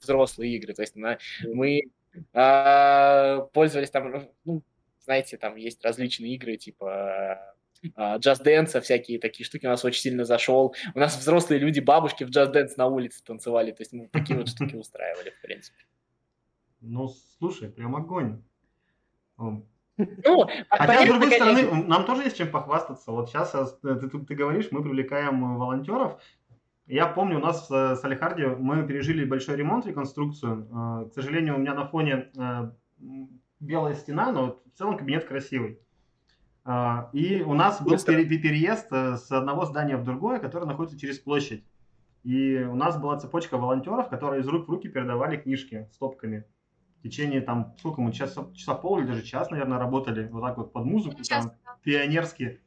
взрослые 0.00 0.56
игры. 0.56 0.74
То 0.74 0.82
есть 0.82 0.96
на, 0.96 1.18
мы 1.44 1.82
а, 2.32 3.40
пользовались 3.52 3.90
там, 3.90 4.28
ну, 4.44 4.62
знаете, 5.00 5.36
там 5.36 5.56
есть 5.56 5.84
различные 5.84 6.34
игры, 6.34 6.56
типа 6.56 7.54
Just 7.96 8.44
Dance, 8.44 8.80
всякие 8.80 9.18
такие 9.18 9.46
штуки 9.46 9.66
у 9.66 9.70
нас 9.70 9.84
очень 9.84 10.02
сильно 10.02 10.24
зашел. 10.24 10.74
У 10.94 10.98
нас 10.98 11.16
взрослые 11.18 11.58
люди, 11.58 11.80
бабушки 11.80 12.24
в 12.24 12.30
Just 12.30 12.52
Dance 12.52 12.72
на 12.76 12.86
улице 12.86 13.22
танцевали, 13.24 13.72
то 13.72 13.82
есть 13.82 13.92
мы 13.92 14.08
такие 14.08 14.38
вот 14.38 14.48
штуки 14.48 14.74
устраивали, 14.76 15.30
в 15.30 15.40
принципе. 15.40 15.78
Ну, 16.80 17.08
слушай, 17.38 17.68
прям 17.68 17.96
огонь. 17.96 18.42
Ну, 20.24 20.48
Хотя, 20.70 21.02
с 21.02 21.08
другой 21.08 21.30
конечно... 21.30 21.56
стороны, 21.56 21.86
нам 21.86 22.04
тоже 22.06 22.22
есть 22.22 22.36
чем 22.36 22.50
похвастаться. 22.50 23.10
Вот 23.12 23.28
сейчас 23.28 23.54
э, 23.54 23.66
ты, 23.82 24.08
ты, 24.08 24.18
ты 24.18 24.34
говоришь, 24.34 24.68
мы 24.70 24.82
привлекаем 24.82 25.58
волонтеров. 25.58 26.20
Я 26.86 27.06
помню, 27.06 27.36
у 27.36 27.40
нас 27.40 27.70
э, 27.70 27.96
с 27.96 28.04
Алихарди 28.04 28.44
мы 28.44 28.86
пережили 28.86 29.24
большой 29.24 29.56
ремонт, 29.56 29.86
реконструкцию. 29.86 30.68
Э, 30.70 31.08
к 31.10 31.12
сожалению, 31.12 31.56
у 31.56 31.58
меня 31.58 31.74
на 31.74 31.86
фоне 31.86 32.30
белая 33.60 33.94
стена, 33.94 34.32
но 34.32 34.58
в 34.74 34.78
целом 34.78 34.96
кабинет 34.96 35.24
красивый. 35.24 35.78
А, 36.72 37.10
и 37.12 37.42
у 37.42 37.54
нас 37.54 37.82
был 37.82 37.98
переезд 37.98 38.86
э, 38.92 39.16
с 39.16 39.32
одного 39.32 39.64
здания 39.64 39.96
в 39.96 40.04
другое, 40.04 40.38
которое 40.38 40.66
находится 40.66 40.96
через 40.96 41.18
площадь. 41.18 41.64
И 42.22 42.58
у 42.58 42.76
нас 42.76 42.96
была 42.96 43.18
цепочка 43.18 43.58
волонтеров, 43.58 44.08
которые 44.08 44.42
из 44.42 44.46
рук 44.46 44.68
в 44.68 44.70
руки 44.70 44.88
передавали 44.88 45.36
книжки 45.36 45.88
стопками. 45.92 46.44
В 47.00 47.02
течение 47.02 47.40
там, 47.40 47.74
сколько 47.80 48.00
мы, 48.00 48.12
часа, 48.12 48.46
часа 48.54 48.74
пол 48.74 49.00
или 49.00 49.06
даже 49.08 49.24
час, 49.24 49.50
наверное, 49.50 49.80
работали 49.80 50.28
вот 50.28 50.42
так 50.42 50.58
вот 50.58 50.72
под 50.72 50.84
музыку, 50.84 51.16
там, 51.28 51.50
пионерски. 51.82 52.60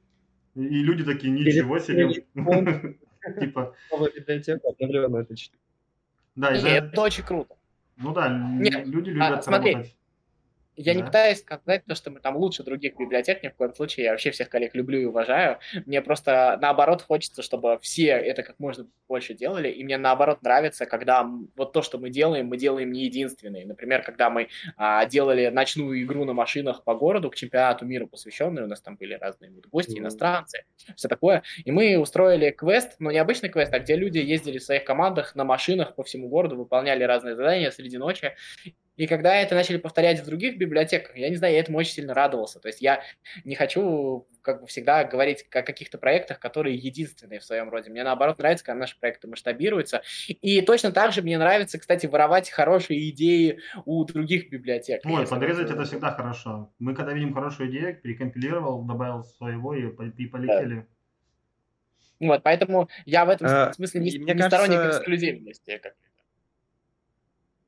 И 0.56 0.84
люди 0.84 1.06
такие, 1.06 1.32
ничего 1.32 1.80
себе. 1.80 2.26
Типа. 3.40 3.74
Новая 3.90 4.12
библиотека, 4.12 4.68
обновленная, 4.68 5.24
точно. 5.24 5.58
Да, 6.36 6.52
это 6.52 7.02
очень 7.02 7.24
круто. 7.24 7.56
Ну 7.96 8.14
да, 8.14 8.28
люди 8.28 9.12
а, 9.12 9.30
любят 9.30 9.48
работать. 9.48 9.96
Я 10.76 10.94
да. 10.94 11.00
не 11.00 11.06
пытаюсь 11.06 11.40
сказать 11.40 11.86
то, 11.86 11.96
что 11.96 12.10
мы 12.12 12.20
там 12.20 12.36
лучше 12.38 12.64
других 12.64 12.98
библиотек, 12.98 13.44
ни 13.44 13.50
в 13.50 13.56
коем 13.56 13.74
случае. 13.74 14.06
Я 14.06 14.12
вообще 14.12 14.32
всех 14.32 14.50
коллег 14.50 14.74
люблю 14.76 15.00
и 15.00 15.06
уважаю. 15.06 15.60
Мне 15.86 16.02
просто 16.02 16.58
наоборот 16.62 17.02
хочется, 17.02 17.42
чтобы 17.42 17.78
все 17.82 18.08
это 18.08 18.44
как 18.44 18.60
можно 18.60 18.88
больше 19.08 19.34
делали. 19.34 19.70
И 19.70 19.84
мне 19.84 19.98
наоборот 19.98 20.42
нравится, 20.42 20.86
когда 20.86 21.30
вот 21.56 21.74
то, 21.74 21.82
что 21.82 21.98
мы 21.98 22.10
делаем, 22.10 22.48
мы 22.48 22.58
делаем 22.58 22.92
не 22.92 23.04
единственные. 23.06 23.66
Например, 23.66 24.02
когда 24.02 24.30
мы 24.30 24.50
а, 24.78 25.06
делали 25.06 25.48
ночную 25.50 26.02
игру 26.04 26.26
на 26.26 26.34
машинах 26.34 26.84
по 26.84 26.96
городу 26.96 27.30
к 27.30 27.36
чемпионату 27.36 27.86
мира 27.86 28.06
посвященную, 28.06 28.66
у 28.66 28.70
нас 28.70 28.82
там 28.82 28.96
были 28.96 29.14
разные 29.14 29.52
вот 29.52 29.68
гости, 29.68 30.00
иностранцы, 30.00 30.66
все 30.96 31.08
такое. 31.08 31.44
И 31.66 31.72
мы 31.72 31.98
устроили 31.98 32.50
квест, 32.50 32.96
но 33.00 33.12
не 33.12 33.20
обычный 33.20 33.50
квест, 33.50 33.74
а 33.74 33.80
где 33.80 33.96
люди 33.96 34.18
ездили 34.18 34.58
в 34.58 34.64
своих 34.64 34.84
командах 34.84 35.36
на 35.36 35.44
машинах 35.44 35.96
по 35.96 36.04
всему 36.04 36.30
городу, 36.30 36.56
выполняли 36.56 37.04
разные 37.04 37.36
задания 37.36 37.72
среди 37.72 37.98
ночи. 37.98 38.34
И 38.96 39.08
когда 39.08 39.36
это 39.36 39.56
начали 39.56 39.78
повторять 39.78 40.20
в 40.20 40.26
других 40.26 40.58
библиотеках, 40.58 41.18
я 41.18 41.30
не 41.30 41.36
знаю, 41.36 41.54
я 41.54 41.60
этому 41.60 41.80
очень 41.80 41.94
сильно 41.94 42.14
радовался. 42.14 42.60
То 42.60 42.68
есть 42.68 42.80
я 42.80 43.02
не 43.44 43.56
хочу, 43.56 44.28
как 44.42 44.62
бы 44.62 44.68
всегда, 44.68 45.04
говорить 45.04 45.46
о 45.50 45.64
каких-то 45.64 45.98
проектах, 45.98 46.40
которые 46.40 46.76
единственные 46.76 47.40
в 47.40 47.44
своем 47.44 47.70
роде. 47.70 47.90
Мне 47.90 48.04
наоборот 48.04 48.38
нравится, 48.38 48.64
когда 48.64 48.80
наши 48.80 49.00
проекты 49.00 49.28
масштабируются. 49.28 50.04
И 50.28 50.62
точно 50.62 50.92
так 50.92 51.12
же 51.12 51.24
мне 51.24 51.40
нравится, 51.40 51.80
кстати, 51.80 52.06
воровать 52.06 52.52
хорошие 52.52 53.10
идеи 53.10 53.60
у 53.86 54.04
других 54.06 54.52
библиотек. 54.52 55.02
Ой, 55.06 55.28
подрезать 55.28 55.72
это 55.72 55.86
всегда 55.86 56.12
хорошо. 56.12 56.72
Мы 56.78 56.94
когда 56.94 57.14
видим 57.14 57.34
хорошую 57.34 57.72
идею, 57.72 58.00
перекомпилировал, 58.00 58.84
добавил 58.84 59.24
своего 59.24 59.74
и, 59.74 59.88
и 60.18 60.28
полетели. 60.28 60.76
Да. 60.76 60.86
Вот, 62.28 62.44
поэтому 62.44 62.90
я 63.06 63.26
в 63.26 63.30
этом 63.30 63.48
а, 63.50 63.74
смысле 63.74 64.02
не, 64.02 64.12
не 64.12 64.34
кажется... 64.34 64.50
сторонник 64.50 64.80
эксклюзивности. 64.92 65.82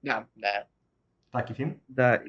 Да, 0.01 0.27
да. 0.35 0.67
Так, 1.35 1.49
Ефим? 1.49 1.81
Да. 1.89 2.23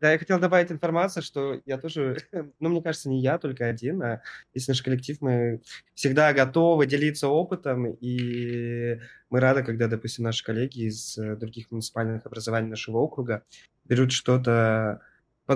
Да, 0.00 0.12
я 0.12 0.18
хотел 0.18 0.38
добавить 0.38 0.70
информацию, 0.70 1.24
что 1.24 1.60
я 1.66 1.76
тоже, 1.76 2.18
ну, 2.60 2.68
мне 2.68 2.80
кажется, 2.80 3.08
не 3.08 3.20
я 3.20 3.36
только 3.36 3.66
один, 3.66 4.00
а 4.00 4.22
весь 4.54 4.68
наш 4.68 4.80
коллектив, 4.80 5.20
мы 5.20 5.60
всегда 5.94 6.32
готовы 6.32 6.86
делиться 6.86 7.26
опытом, 7.26 7.90
и 8.00 9.00
мы 9.28 9.40
рады, 9.40 9.64
когда, 9.64 9.88
допустим, 9.88 10.22
наши 10.22 10.44
коллеги 10.44 10.82
из 10.86 11.18
э, 11.18 11.34
других 11.34 11.72
муниципальных 11.72 12.26
образований 12.26 12.68
нашего 12.70 12.98
округа 12.98 13.42
берут 13.86 14.12
что-то 14.12 15.00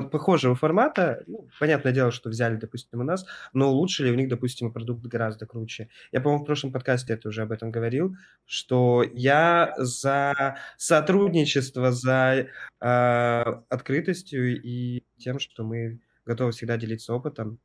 похожего 0.00 0.54
формата. 0.54 1.22
Ну, 1.26 1.48
понятное 1.60 1.92
дело, 1.92 2.10
что 2.10 2.30
взяли, 2.30 2.56
допустим, 2.56 3.00
у 3.00 3.04
нас, 3.04 3.26
но 3.52 3.70
улучшили 3.70 4.10
у 4.10 4.14
них, 4.14 4.28
допустим, 4.28 4.72
продукт 4.72 5.04
гораздо 5.06 5.46
круче. 5.46 5.88
Я, 6.12 6.20
по-моему, 6.20 6.44
в 6.44 6.46
прошлом 6.46 6.72
подкасте 6.72 7.12
это 7.12 7.28
уже 7.28 7.42
об 7.42 7.52
этом 7.52 7.70
говорил, 7.70 8.16
что 8.46 9.04
я 9.12 9.74
за 9.76 10.56
сотрудничество, 10.78 11.92
за 11.92 12.46
э, 12.80 13.44
открытостью 13.68 14.60
и 14.62 15.04
тем, 15.18 15.38
что 15.38 15.64
мы 15.64 16.00
готовы 16.24 16.52
всегда 16.52 16.76
делиться 16.76 17.12
опытом. 17.12 17.58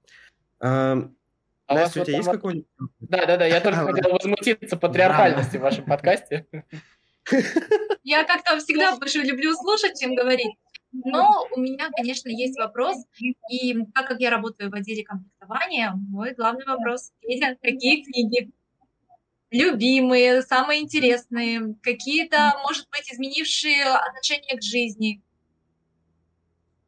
Э, 0.60 0.96
а 1.70 1.74
Настя, 1.74 2.02
у, 2.02 2.06
тебя 2.06 2.18
есть 2.18 2.30
какой-нибудь? 2.30 2.68
Да, 3.00 3.26
да, 3.26 3.38
да, 3.38 3.46
я 3.46 3.62
только 3.62 3.86
хотел 3.94 4.12
возмутиться 4.12 4.78
патриархальности 4.78 5.58
в 5.58 5.62
вашем 5.62 5.86
подкасте. 5.86 6.46
Я 8.04 8.24
как-то 8.24 8.58
всегда 8.60 8.96
больше 8.96 9.20
люблю 9.20 9.54
слушать, 9.54 10.00
чем 10.00 10.16
говорить. 10.16 10.56
Но 10.92 11.46
у 11.56 11.60
меня, 11.60 11.90
конечно, 11.96 12.30
есть 12.30 12.58
вопрос, 12.58 12.98
и 13.50 13.74
так 13.94 14.08
как 14.08 14.20
я 14.20 14.30
работаю 14.30 14.70
в 14.72 14.74
отделе 14.74 15.04
комплектования, 15.04 15.92
мой 15.92 16.34
главный 16.34 16.66
вопрос, 16.66 17.12
Федя, 17.22 17.58
какие 17.62 18.04
книги? 18.04 18.52
Любимые, 19.50 20.42
самые 20.42 20.82
интересные, 20.82 21.76
какие-то, 21.82 22.60
может 22.64 22.88
быть, 22.90 23.12
изменившие 23.14 23.84
отношение 23.86 24.58
к 24.58 24.62
жизни? 24.62 25.22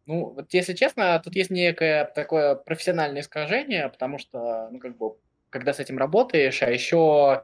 Ну, 0.06 0.32
вот 0.32 0.53
если 0.53 0.74
честно, 0.74 1.22
тут 1.24 1.36
есть 1.36 1.51
некое 1.51 2.03
такое 2.03 2.56
профессиональное 2.56 3.22
искажение, 3.22 3.88
потому 3.89 4.18
что, 4.18 4.68
ну, 4.72 4.79
как 4.79 4.98
бы, 4.98 5.15
когда 5.50 5.72
с 5.72 5.79
этим 5.79 5.98
работаешь, 5.98 6.62
а 6.63 6.70
еще 6.70 7.44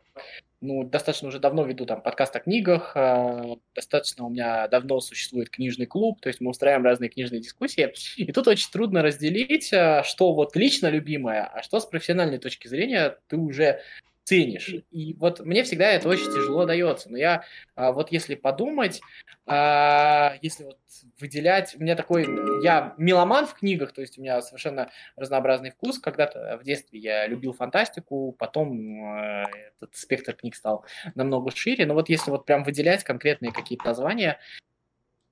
ну, 0.62 0.84
достаточно 0.84 1.28
уже 1.28 1.40
давно 1.40 1.66
веду 1.66 1.86
там 1.86 2.02
подкаст 2.02 2.36
о 2.36 2.40
книгах, 2.40 2.94
э, 2.96 3.56
достаточно 3.74 4.26
у 4.26 4.30
меня 4.30 4.68
давно 4.68 5.00
существует 5.00 5.50
книжный 5.50 5.86
клуб, 5.86 6.22
то 6.22 6.30
есть 6.30 6.42
мы 6.42 6.52
устраиваем 6.52 6.86
разные 6.86 7.10
книжные 7.10 7.42
дискуссии, 7.42 7.94
и 8.18 8.32
тут 8.32 8.48
очень 8.48 8.72
трудно 8.72 9.02
разделить, 9.02 9.72
э, 9.74 10.04
что 10.04 10.34
вот 10.34 10.56
лично 10.56 10.88
любимое, 10.90 11.46
а 11.46 11.62
что 11.62 11.80
с 11.80 11.86
профессиональной 11.86 12.38
точки 12.38 12.68
зрения 12.68 13.18
ты 13.28 13.38
уже 13.38 13.82
ценишь. 14.26 14.74
И 14.92 15.14
вот 15.14 15.40
мне 15.40 15.64
всегда 15.64 15.92
это 15.92 16.10
очень 16.10 16.26
тяжело 16.26 16.66
дается. 16.66 17.10
Но 17.10 17.18
я 17.18 17.44
а, 17.76 17.92
вот 17.92 18.12
если 18.12 18.34
подумать, 18.36 19.00
а, 19.46 20.36
если 20.42 20.66
вот 20.66 20.80
выделять, 21.20 21.76
у 21.76 21.82
меня 21.82 21.96
такой, 21.96 22.26
я 22.64 22.96
меломан 22.98 23.46
в 23.46 23.54
книгах, 23.54 23.94
то 23.94 24.02
есть 24.02 24.18
у 24.18 24.22
меня 24.22 24.42
совершенно 24.42 24.90
разнообразный 25.16 25.70
вкус. 25.70 26.00
Когда-то 26.00 26.58
в 26.60 26.64
детстве 26.64 27.00
я 27.00 27.28
любил 27.28 27.54
фантастику, 27.54 28.36
потом 28.38 29.06
а, 29.06 29.46
этот 29.78 29.96
спектр 29.96 30.34
книг 30.34 30.56
стал 30.56 30.86
намного 31.14 31.52
шире. 31.56 31.86
Но 31.86 31.94
вот 31.94 32.10
если 32.10 32.32
вот 32.32 32.46
прям 32.46 32.64
выделять 32.64 33.04
конкретные 33.04 33.54
какие-то 33.54 33.86
названия, 33.86 34.40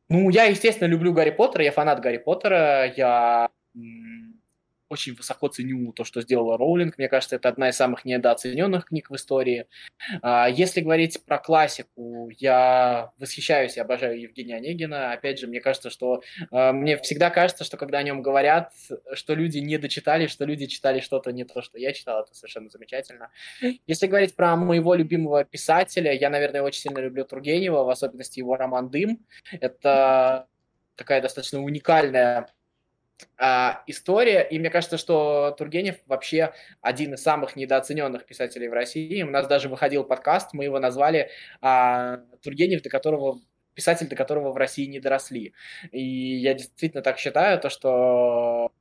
ну, 0.07 0.29
я, 0.29 0.43
естественно, 0.43 0.87
люблю 0.87 1.13
Гарри 1.13 1.31
Поттера, 1.31 1.63
я 1.63 1.71
фанат 1.71 1.99
Гарри 1.99 2.17
Поттера, 2.17 2.93
я 2.95 3.49
очень 4.93 5.15
высоко 5.15 5.47
ценю 5.47 5.91
то, 5.91 6.03
что 6.03 6.21
сделала 6.21 6.57
Роулинг. 6.57 6.97
Мне 6.97 7.09
кажется, 7.09 7.35
это 7.35 7.49
одна 7.49 7.69
из 7.69 7.75
самых 7.75 8.05
недооцененных 8.05 8.85
книг 8.85 9.09
в 9.09 9.15
истории. 9.15 9.65
А, 10.21 10.47
если 10.47 10.81
говорить 10.81 11.23
про 11.25 11.39
классику, 11.39 12.29
я 12.37 13.11
восхищаюсь 13.17 13.75
и 13.75 13.79
обожаю 13.79 14.21
Евгения 14.21 14.55
Онегина. 14.55 15.11
Опять 15.11 15.39
же, 15.39 15.47
мне 15.47 15.59
кажется, 15.59 15.89
что 15.89 16.21
а, 16.51 16.71
мне 16.71 16.97
всегда 16.97 17.29
кажется, 17.29 17.63
что 17.63 17.77
когда 17.77 17.97
о 17.97 18.03
нем 18.03 18.21
говорят, 18.21 18.71
что 19.13 19.33
люди 19.33 19.57
не 19.57 19.77
дочитали, 19.77 20.27
что 20.27 20.45
люди 20.45 20.67
читали 20.67 20.99
что-то 20.99 21.31
не 21.31 21.43
то, 21.43 21.61
что 21.61 21.77
я 21.77 21.91
читал, 21.91 22.21
это 22.21 22.33
совершенно 22.35 22.69
замечательно. 22.69 23.31
Если 23.87 24.07
говорить 24.07 24.35
про 24.35 24.55
моего 24.55 24.93
любимого 24.93 25.43
писателя, 25.43 26.13
я, 26.13 26.29
наверное, 26.29 26.61
очень 26.61 26.81
сильно 26.81 26.99
люблю 26.99 27.25
Тургенева, 27.25 27.83
в 27.83 27.89
особенности 27.89 28.39
его 28.39 28.55
роман 28.55 28.89
«Дым». 28.89 29.25
Это 29.59 30.47
такая 30.95 31.21
достаточно 31.21 31.61
уникальная 31.61 32.47
а, 33.37 33.83
история. 33.87 34.41
И 34.41 34.59
мне 34.59 34.69
кажется, 34.69 34.97
что 34.97 35.55
Тургенев 35.57 35.97
вообще 36.07 36.53
один 36.81 37.13
из 37.13 37.23
самых 37.23 37.55
недооцененных 37.55 38.25
писателей 38.25 38.67
в 38.67 38.73
России. 38.73 39.23
У 39.23 39.29
нас 39.29 39.47
даже 39.47 39.69
выходил 39.69 40.03
подкаст, 40.03 40.53
мы 40.53 40.65
его 40.65 40.79
назвали 40.79 41.29
а, 41.61 42.21
Тургенев, 42.41 42.81
до 42.81 42.89
которого 42.89 43.39
писатель, 43.73 44.07
до 44.07 44.15
которого 44.15 44.51
в 44.51 44.57
России 44.57 44.85
не 44.85 44.99
доросли. 44.99 45.53
И 45.91 46.01
я 46.01 46.53
действительно 46.53 47.01
так 47.01 47.17
считаю, 47.17 47.59
то, 47.59 47.69
что 47.69 48.71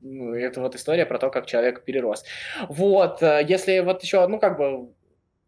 ну, 0.00 0.34
это 0.34 0.60
вот 0.60 0.74
история 0.74 1.06
про 1.06 1.18
то, 1.18 1.30
как 1.30 1.46
человек 1.46 1.84
перерос. 1.84 2.24
Вот, 2.68 3.22
э, 3.22 3.44
если 3.46 3.80
вот 3.80 4.02
еще, 4.02 4.26
ну, 4.26 4.38
как 4.38 4.56
бы, 4.56 4.92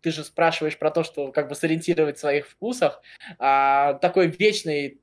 ты 0.03 0.11
же 0.11 0.25
спрашиваешь 0.25 0.79
про 0.79 0.91
то, 0.91 1.03
что 1.05 1.33
как 1.33 1.49
бы 1.49 1.55
сориентировать 1.55 2.17
в 2.19 2.21
своих 2.21 2.49
вкусах, 2.49 3.01
а, 3.39 3.95
такой 3.95 4.27
вечный 4.29 5.01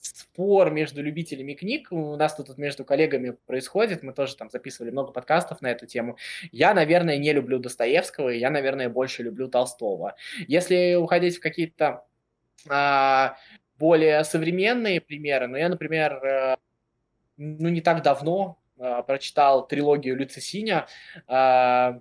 спор 0.00 0.70
между 0.70 1.02
любителями 1.02 1.54
книг. 1.54 1.88
У 1.90 2.16
нас 2.16 2.34
тут 2.34 2.56
между 2.58 2.84
коллегами 2.84 3.36
происходит. 3.46 4.02
Мы 4.02 4.12
тоже 4.12 4.36
там 4.36 4.50
записывали 4.50 4.90
много 4.90 5.12
подкастов 5.12 5.60
на 5.60 5.68
эту 5.68 5.86
тему. 5.86 6.16
Я, 6.52 6.74
наверное, 6.74 7.18
не 7.18 7.32
люблю 7.32 7.58
Достоевского, 7.58 8.30
и 8.30 8.38
я, 8.38 8.50
наверное, 8.50 8.88
больше 8.88 9.22
люблю 9.22 9.48
Толстого. 9.48 10.16
Если 10.48 10.94
уходить 10.94 11.36
в 11.36 11.40
какие-то 11.40 12.04
а, 12.68 13.36
более 13.78 14.24
современные 14.24 15.00
примеры, 15.00 15.46
ну, 15.46 15.56
я, 15.56 15.68
например, 15.68 16.12
э, 16.24 16.56
ну, 17.36 17.68
не 17.68 17.80
так 17.80 18.02
давно 18.02 18.58
а, 18.78 19.02
прочитал 19.02 19.66
трилогию 19.66 20.16
Люци 20.16 20.40
Синя, 20.40 20.86
а, 21.26 22.00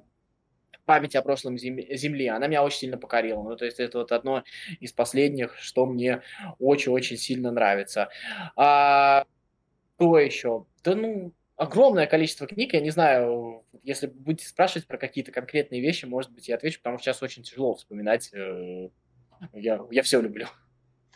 память 0.89 1.15
о 1.15 1.21
прошлом 1.21 1.55
Земли, 1.59 2.25
она 2.25 2.47
меня 2.47 2.63
очень 2.63 2.79
сильно 2.79 2.97
покорила. 2.97 3.43
Ну, 3.43 3.55
то 3.55 3.63
есть 3.63 3.79
это 3.79 3.99
вот 3.99 4.11
одно 4.11 4.43
из 4.79 4.91
последних, 4.91 5.55
что 5.59 5.85
мне 5.85 6.23
очень-очень 6.57 7.15
сильно 7.15 7.51
нравится. 7.51 8.09
А, 8.55 9.25
что 9.95 10.17
еще? 10.17 10.65
Да 10.83 10.95
ну, 10.95 11.31
огромное 11.57 12.07
количество 12.07 12.47
книг, 12.47 12.73
я 12.73 12.81
не 12.81 12.89
знаю, 12.89 13.63
если 13.83 14.07
будете 14.07 14.47
спрашивать 14.47 14.87
про 14.87 14.97
какие-то 14.97 15.31
конкретные 15.31 15.79
вещи, 15.79 16.05
может 16.05 16.31
быть, 16.31 16.47
я 16.47 16.55
отвечу, 16.55 16.79
потому 16.79 16.97
что 16.97 17.03
сейчас 17.03 17.21
очень 17.21 17.43
тяжело 17.43 17.75
вспоминать. 17.75 18.33
Э, 18.33 18.89
я, 19.53 19.79
я 19.91 20.01
все 20.01 20.19
люблю. 20.19 20.47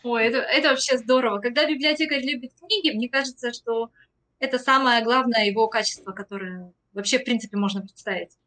Ой, 0.03 0.23
это, 0.23 0.37
это 0.37 0.69
вообще 0.69 0.99
здорово. 0.99 1.39
Когда 1.39 1.67
библиотекарь 1.67 2.21
любит 2.23 2.51
книги, 2.59 2.95
мне 2.95 3.09
кажется, 3.09 3.51
что 3.51 3.89
это 4.37 4.59
самое 4.59 5.03
главное 5.03 5.45
его 5.45 5.67
качество, 5.67 6.11
которое 6.11 6.71
вообще, 6.93 7.17
в 7.17 7.23
принципе, 7.23 7.57
можно 7.57 7.81
представить. 7.81 8.37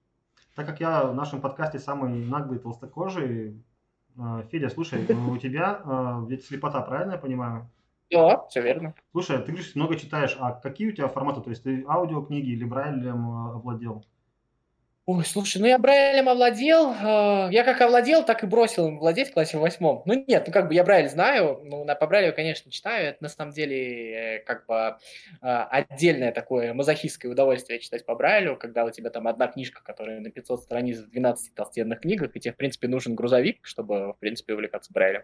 Так 0.57 0.65
как 0.67 0.81
я 0.81 1.05
в 1.05 1.15
нашем 1.15 1.43
подкасте 1.43 1.79
самый 1.79 2.25
наглый 2.25 2.59
толстокожий, 2.59 3.63
э, 4.17 4.43
Федя, 4.51 4.71
слушай, 4.71 5.05
у 5.31 5.37
тебя 5.37 5.83
э, 5.85 6.25
ведь 6.29 6.47
слепота, 6.47 6.81
правильно 6.81 7.13
я 7.13 7.19
понимаю? 7.19 7.71
Да, 8.11 8.47
все 8.47 8.63
верно. 8.63 8.95
Слушай, 9.13 9.39
ты 9.39 9.53
говоришь, 9.53 9.75
много 9.75 9.97
читаешь, 9.97 10.35
а 10.41 10.53
какие 10.53 10.89
у 10.89 10.93
тебя 10.93 11.09
форматы? 11.09 11.43
То 11.43 11.51
есть 11.51 11.63
ты 11.63 11.85
аудиокниги 11.87 12.51
или 12.51 12.65
Брайлем 12.65 13.29
овладел? 13.29 14.07
Ой, 15.09 15.25
слушай, 15.25 15.59
ну 15.59 15.69
я 15.69 15.79
Брайлем 15.79 16.29
овладел. 16.29 16.93
Э, 16.93 17.49
я 17.53 17.63
как 17.63 17.81
овладел, 17.81 18.25
так 18.25 18.43
и 18.43 18.47
бросил 18.49 18.89
им 18.89 18.99
владеть 18.99 19.31
в 19.31 19.35
классе 19.35 19.57
восьмом. 19.57 20.03
Ну 20.05 20.25
нет, 20.27 20.43
ну 20.49 20.53
как 20.53 20.67
бы 20.67 20.75
я 20.75 20.83
Брайль 20.83 21.09
знаю, 21.09 21.61
ну 21.63 21.85
на, 21.85 21.95
по 21.95 22.09
Брайлю, 22.09 22.35
конечно, 22.35 22.73
читаю. 22.73 23.11
Это 23.11 23.23
на 23.23 23.29
самом 23.29 23.53
деле 23.53 24.39
э, 24.39 24.39
как 24.41 24.67
бы 24.67 24.97
э, 25.43 25.47
отдельное 25.47 26.33
такое 26.33 26.75
мазохистское 26.75 27.31
удовольствие 27.31 27.79
читать 27.79 28.05
по 28.05 28.17
Брайлю, 28.17 28.57
когда 28.57 28.85
у 28.85 28.91
тебя 28.91 29.11
там 29.11 29.29
одна 29.29 29.47
книжка, 29.47 29.81
которая 29.81 30.19
на 30.19 30.29
500 30.33 30.65
страниц 30.65 30.99
в 30.99 31.09
12 31.09 31.55
толстенных 31.55 32.01
книгах, 32.01 32.35
и 32.35 32.41
тебе, 32.41 32.53
в 32.53 32.57
принципе, 32.57 32.89
нужен 32.89 33.15
грузовик, 33.15 33.61
чтобы, 33.63 34.13
в 34.13 34.17
принципе, 34.19 34.55
увлекаться 34.55 34.93
Брайлем. 34.93 35.23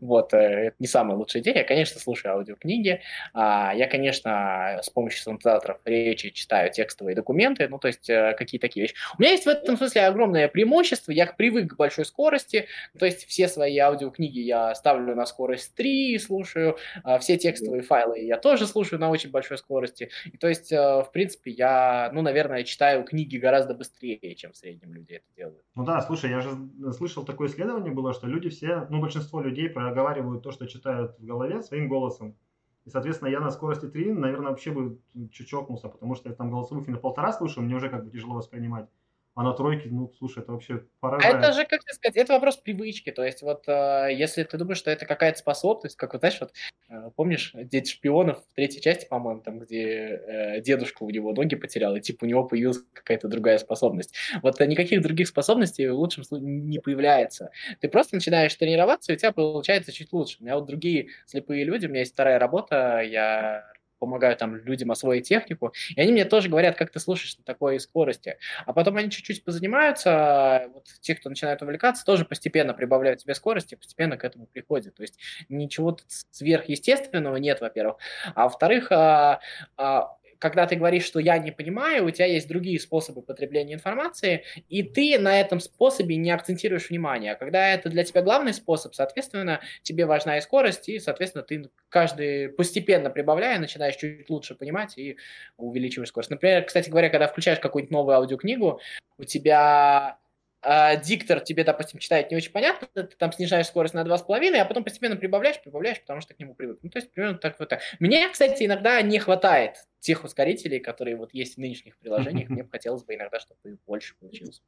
Вот, 0.00 0.32
это 0.32 0.76
не 0.78 0.86
самая 0.86 1.16
лучшая 1.16 1.42
идея. 1.42 1.56
Я, 1.56 1.64
конечно, 1.64 1.98
слушаю 1.98 2.34
аудиокниги. 2.34 3.00
А, 3.32 3.72
я, 3.74 3.88
конечно, 3.88 4.78
с 4.80 4.90
помощью 4.90 5.24
синтезаторов 5.24 5.78
речи 5.84 6.30
читаю 6.30 6.70
текстовые 6.70 7.16
документы, 7.16 7.66
ну 7.66 7.80
то 7.80 7.88
есть 7.88 8.06
какие 8.06 8.60
такие 8.60 8.82
вещи 8.82 8.94
меня 9.24 9.32
есть 9.32 9.46
в 9.46 9.48
этом 9.48 9.76
смысле 9.76 10.06
огромное 10.06 10.48
преимущество. 10.48 11.10
Я 11.10 11.26
привык 11.26 11.72
к 11.72 11.76
большой 11.76 12.04
скорости. 12.04 12.66
То 12.98 13.06
есть 13.06 13.24
все 13.26 13.48
свои 13.48 13.78
аудиокниги 13.78 14.40
я 14.40 14.74
ставлю 14.74 15.14
на 15.14 15.24
скорость 15.24 15.74
3 15.74 16.14
и 16.14 16.18
слушаю. 16.18 16.76
А 17.02 17.18
все 17.18 17.38
текстовые 17.38 17.82
файлы 17.82 18.20
я 18.20 18.36
тоже 18.36 18.66
слушаю 18.66 19.00
на 19.00 19.10
очень 19.10 19.30
большой 19.30 19.58
скорости. 19.58 20.10
И 20.26 20.36
то 20.36 20.48
есть, 20.48 20.70
э, 20.72 20.76
в 20.76 21.10
принципе, 21.12 21.50
я, 21.50 22.10
ну, 22.12 22.22
наверное, 22.22 22.64
читаю 22.64 23.04
книги 23.04 23.38
гораздо 23.38 23.74
быстрее, 23.74 24.34
чем 24.34 24.52
в 24.52 24.56
среднем 24.56 24.92
люди 24.92 25.14
это 25.14 25.26
делают. 25.36 25.64
Ну 25.74 25.84
да, 25.84 26.02
слушай, 26.02 26.30
я 26.30 26.40
же 26.40 26.50
слышал 26.92 27.24
такое 27.24 27.48
исследование 27.48 27.92
было, 27.92 28.12
что 28.12 28.26
люди 28.26 28.50
все, 28.50 28.86
ну, 28.90 29.00
большинство 29.00 29.40
людей 29.40 29.70
проговаривают 29.70 30.42
то, 30.42 30.52
что 30.52 30.66
читают 30.66 31.18
в 31.18 31.24
голове 31.24 31.62
своим 31.62 31.88
голосом. 31.88 32.36
И, 32.84 32.90
соответственно, 32.90 33.30
я 33.30 33.40
на 33.40 33.50
скорости 33.50 33.86
3, 33.86 34.12
наверное, 34.12 34.50
вообще 34.50 34.70
бы 34.70 34.98
чуть 35.32 35.48
чокнулся, 35.48 35.88
потому 35.88 36.14
что 36.14 36.28
я 36.28 36.34
там 36.34 36.50
голосовухи 36.50 36.90
на 36.90 36.98
полтора 36.98 37.32
слушаю, 37.32 37.64
мне 37.64 37.74
уже 37.74 37.88
как 37.88 38.04
бы 38.04 38.10
тяжело 38.10 38.34
воспринимать 38.34 38.90
а 39.36 39.42
на 39.42 39.52
тройке, 39.52 39.88
ну, 39.90 40.12
слушай, 40.18 40.42
это 40.42 40.52
вообще 40.52 40.84
поражает. 41.00 41.36
Это 41.36 41.52
же, 41.52 41.64
как 41.64 41.82
сказать, 41.82 42.16
это 42.16 42.34
вопрос 42.34 42.56
привычки. 42.56 43.10
То 43.10 43.24
есть 43.24 43.42
вот 43.42 43.64
э, 43.66 44.08
если 44.12 44.44
ты 44.44 44.56
думаешь, 44.56 44.78
что 44.78 44.92
это 44.92 45.06
какая-то 45.06 45.38
способность, 45.38 45.96
как 45.96 46.12
вот, 46.12 46.20
знаешь, 46.20 46.38
вот 46.40 46.52
э, 46.88 47.10
помнишь 47.16 47.50
«Дети 47.54 47.90
шпионов» 47.90 48.44
в 48.48 48.54
третьей 48.54 48.80
части, 48.80 49.06
по-моему, 49.08 49.40
там, 49.40 49.58
где 49.58 49.82
э, 49.82 50.60
дедушка 50.60 51.02
у 51.02 51.10
него 51.10 51.32
ноги 51.32 51.56
потерял, 51.56 51.96
и 51.96 52.00
типа 52.00 52.24
у 52.24 52.28
него 52.28 52.44
появилась 52.44 52.78
какая-то 52.92 53.26
другая 53.26 53.58
способность. 53.58 54.14
Вот 54.40 54.60
э, 54.60 54.66
никаких 54.66 55.02
других 55.02 55.26
способностей 55.26 55.88
в 55.88 55.96
лучшем 55.96 56.22
случае 56.22 56.50
не 56.50 56.78
появляется. 56.78 57.50
Ты 57.80 57.88
просто 57.88 58.14
начинаешь 58.14 58.54
тренироваться, 58.54 59.10
и 59.10 59.16
у 59.16 59.18
тебя 59.18 59.32
получается 59.32 59.90
чуть 59.90 60.12
лучше. 60.12 60.36
У 60.38 60.44
меня 60.44 60.54
вот 60.54 60.66
другие 60.66 61.08
слепые 61.26 61.64
люди, 61.64 61.86
у 61.86 61.88
меня 61.88 62.00
есть 62.00 62.12
вторая 62.12 62.38
работа, 62.38 63.00
я 63.00 63.64
помогаю 64.04 64.36
там 64.36 64.56
людям 64.56 64.90
освоить 64.90 65.28
технику, 65.28 65.72
и 65.96 66.00
они 66.00 66.12
мне 66.12 66.24
тоже 66.24 66.48
говорят, 66.48 66.76
как 66.76 66.90
ты 66.90 67.00
слушаешь 67.00 67.38
на 67.38 67.44
такой 67.44 67.80
скорости. 67.80 68.38
А 68.66 68.72
потом 68.72 68.96
они 68.96 69.10
чуть-чуть 69.10 69.44
позанимаются, 69.44 70.68
вот 70.74 70.86
те, 71.00 71.14
кто 71.14 71.30
начинает 71.30 71.62
увлекаться, 71.62 72.04
тоже 72.04 72.24
постепенно 72.24 72.74
прибавляют 72.74 73.22
себе 73.22 73.34
скорости, 73.34 73.74
постепенно 73.74 74.16
к 74.16 74.24
этому 74.24 74.46
приходят. 74.46 74.94
То 74.94 75.02
есть 75.02 75.18
ничего 75.48 75.96
сверхъестественного 76.30 77.36
нет, 77.36 77.60
во-первых. 77.60 77.96
А 78.34 78.44
во-вторых, 78.44 78.92
а, 78.92 79.40
а, 79.76 80.16
когда 80.38 80.66
ты 80.66 80.76
говоришь, 80.76 81.04
что 81.04 81.18
я 81.20 81.38
не 81.38 81.50
понимаю, 81.50 82.06
у 82.06 82.10
тебя 82.10 82.26
есть 82.26 82.48
другие 82.48 82.78
способы 82.80 83.22
потребления 83.22 83.74
информации, 83.74 84.44
и 84.68 84.82
ты 84.82 85.18
на 85.18 85.40
этом 85.40 85.60
способе 85.60 86.16
не 86.16 86.30
акцентируешь 86.30 86.90
внимание. 86.90 87.32
А 87.32 87.36
когда 87.36 87.68
это 87.68 87.88
для 87.88 88.04
тебя 88.04 88.22
главный 88.22 88.54
способ, 88.54 88.94
соответственно, 88.94 89.60
тебе 89.82 90.06
важна 90.06 90.38
и 90.38 90.40
скорость, 90.40 90.88
и, 90.88 90.98
соответственно, 90.98 91.44
ты 91.44 91.68
каждый 91.88 92.48
постепенно 92.48 93.10
прибавляя, 93.10 93.58
начинаешь 93.58 93.96
чуть 93.96 94.28
лучше 94.30 94.54
понимать 94.54 94.98
и 94.98 95.16
увеличиваешь 95.56 96.08
скорость. 96.08 96.30
Например, 96.30 96.64
кстати 96.64 96.90
говоря, 96.90 97.08
когда 97.08 97.28
включаешь 97.28 97.60
какую-нибудь 97.60 97.92
новую 97.92 98.16
аудиокнигу, 98.16 98.80
у 99.18 99.24
тебя 99.24 100.18
а, 100.66 100.96
диктор 100.96 101.40
тебе, 101.40 101.62
допустим, 101.62 102.00
читает 102.00 102.30
не 102.30 102.36
очень 102.38 102.50
понятно, 102.50 102.88
ты 102.94 103.16
там 103.18 103.32
снижаешь 103.32 103.66
скорость 103.66 103.92
на 103.92 104.02
2,5, 104.02 104.56
а 104.56 104.64
потом 104.64 104.82
постепенно 104.82 105.14
прибавляешь, 105.14 105.60
прибавляешь, 105.60 106.00
потому 106.00 106.22
что 106.22 106.32
к 106.32 106.38
нему 106.38 106.54
привык. 106.54 106.78
Ну, 106.82 106.88
то 106.88 106.98
есть, 106.98 107.12
примерно 107.12 107.38
так 107.38 107.58
вот 107.58 107.68
так. 107.68 107.80
Мне, 108.00 108.26
кстати, 108.30 108.64
иногда 108.64 109.00
не 109.02 109.18
хватает 109.18 109.76
тех 110.04 110.22
ускорителей, 110.22 110.80
которые 110.80 111.16
вот 111.16 111.32
есть 111.32 111.54
в 111.54 111.58
нынешних 111.58 111.96
приложениях. 111.98 112.48
Мне 112.50 112.62
бы 112.62 112.70
хотелось 112.70 113.04
бы 113.04 113.14
иногда, 113.14 113.40
чтобы 113.40 113.58
их 113.64 113.78
больше 113.86 114.14
получилось. 114.20 114.62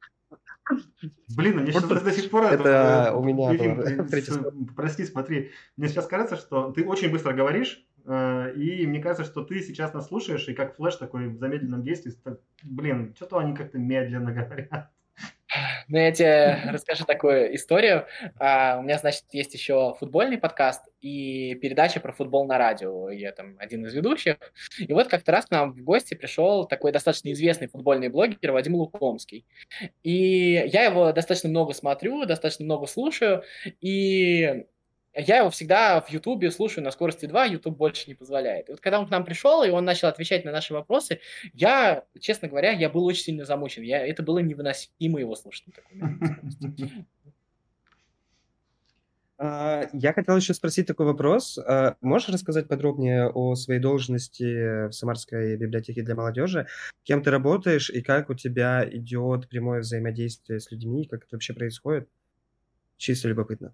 Блин, 1.35 1.57
мне 1.57 1.71
сейчас 1.71 1.85
до 1.85 2.11
сих 2.11 2.29
пор 2.29 2.45
это 2.45 3.13
у 3.15 3.23
меня 3.23 4.03
Прости, 4.75 5.05
смотри, 5.05 5.51
мне 5.77 5.87
сейчас 5.87 6.07
кажется, 6.07 6.35
что 6.35 6.71
ты 6.71 6.83
очень 6.85 7.11
быстро 7.11 7.33
говоришь, 7.33 7.87
э, 8.05 8.53
и 8.55 8.85
мне 8.87 8.99
кажется, 8.99 9.23
что 9.23 9.43
ты 9.43 9.61
сейчас 9.61 9.93
нас 9.93 10.07
слушаешь, 10.07 10.47
и 10.49 10.53
как 10.53 10.75
флеш 10.75 10.95
такой 10.95 11.27
в 11.29 11.37
замедленном 11.37 11.83
действии, 11.83 12.13
блин, 12.63 13.13
что-то 13.15 13.37
они 13.37 13.55
как-то 13.55 13.77
медленно 13.77 14.31
говорят. 14.33 14.91
Ну, 15.87 15.97
я 15.97 16.11
тебе 16.11 16.59
расскажу 16.71 17.05
такую 17.05 17.55
историю. 17.55 18.05
А, 18.39 18.77
у 18.79 18.83
меня, 18.83 18.97
значит, 18.97 19.23
есть 19.31 19.53
еще 19.53 19.95
футбольный 19.99 20.37
подкаст 20.37 20.83
и 21.01 21.55
передача 21.61 21.99
про 21.99 22.11
футбол 22.11 22.45
на 22.45 22.57
радио. 22.57 23.09
Я 23.09 23.31
там 23.31 23.55
один 23.59 23.85
из 23.85 23.93
ведущих. 23.93 24.37
И 24.79 24.91
вот 24.91 25.07
как-то 25.07 25.31
раз 25.31 25.45
к 25.45 25.51
нам 25.51 25.73
в 25.73 25.83
гости 25.83 26.13
пришел 26.13 26.65
такой 26.65 26.91
достаточно 26.91 27.31
известный 27.31 27.67
футбольный 27.67 28.09
блогер 28.09 28.51
Вадим 28.51 28.75
Лукомский. 28.75 29.45
И 30.03 30.63
я 30.71 30.83
его 30.83 31.11
достаточно 31.11 31.49
много 31.49 31.73
смотрю, 31.73 32.25
достаточно 32.25 32.65
много 32.65 32.87
слушаю. 32.87 33.43
И 33.81 34.65
я 35.17 35.37
его 35.39 35.49
всегда 35.49 35.99
в 36.01 36.09
Ютубе 36.09 36.51
слушаю 36.51 36.83
на 36.83 36.91
скорости 36.91 37.25
2, 37.25 37.45
Ютуб 37.45 37.75
больше 37.75 38.07
не 38.07 38.13
позволяет. 38.13 38.69
И 38.69 38.71
вот 38.73 38.81
когда 38.81 38.99
он 38.99 39.07
к 39.07 39.09
нам 39.09 39.25
пришел, 39.25 39.63
и 39.63 39.69
он 39.69 39.83
начал 39.83 40.07
отвечать 40.07 40.45
на 40.45 40.51
наши 40.51 40.73
вопросы, 40.73 41.19
я, 41.53 42.03
честно 42.19 42.47
говоря, 42.47 42.71
я 42.71 42.89
был 42.89 43.03
очень 43.05 43.23
сильно 43.23 43.45
замучен. 43.45 43.81
Я, 43.81 44.05
это 44.05 44.21
было 44.21 44.39
невыносимо 44.39 45.19
его 45.19 45.35
слушать 45.35 45.65
а, 49.39 49.89
Я 49.91 50.13
хотел 50.13 50.37
еще 50.37 50.53
спросить 50.53 50.85
такой 50.85 51.07
вопрос. 51.07 51.57
А, 51.57 51.95
можешь 52.01 52.29
рассказать 52.29 52.67
подробнее 52.67 53.29
о 53.29 53.55
своей 53.55 53.79
должности 53.79 54.87
в 54.87 54.91
Самарской 54.91 55.57
библиотеке 55.57 56.03
для 56.03 56.13
молодежи? 56.13 56.67
Кем 57.03 57.23
ты 57.23 57.31
работаешь 57.31 57.89
и 57.89 58.03
как 58.03 58.29
у 58.29 58.35
тебя 58.35 58.87
идет 58.87 59.49
прямое 59.49 59.79
взаимодействие 59.79 60.59
с 60.59 60.69
людьми? 60.69 61.07
Как 61.07 61.23
это 61.23 61.35
вообще 61.35 61.53
происходит? 61.53 62.07
Чисто 62.97 63.29
любопытно. 63.29 63.73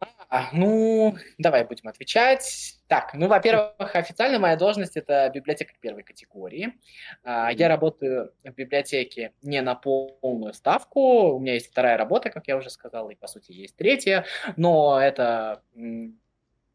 А, 0.00 0.48
ну, 0.52 1.16
давай 1.38 1.64
будем 1.64 1.88
отвечать. 1.88 2.80
Так, 2.88 3.14
ну, 3.14 3.28
во-первых, 3.28 3.94
официально 3.94 4.38
моя 4.38 4.56
должность 4.56 4.96
это 4.96 5.30
библиотекарь 5.32 5.76
первой 5.80 6.02
категории. 6.02 6.74
А, 7.22 7.52
я 7.52 7.68
работаю 7.68 8.32
в 8.42 8.50
библиотеке 8.50 9.32
не 9.42 9.60
на 9.62 9.74
полную 9.74 10.52
ставку. 10.54 11.34
У 11.34 11.38
меня 11.38 11.54
есть 11.54 11.70
вторая 11.70 11.96
работа, 11.96 12.30
как 12.30 12.48
я 12.48 12.56
уже 12.56 12.70
сказал, 12.70 13.10
и 13.10 13.14
по 13.14 13.28
сути 13.28 13.52
есть 13.52 13.76
третья, 13.76 14.24
но 14.56 15.00
это 15.00 15.62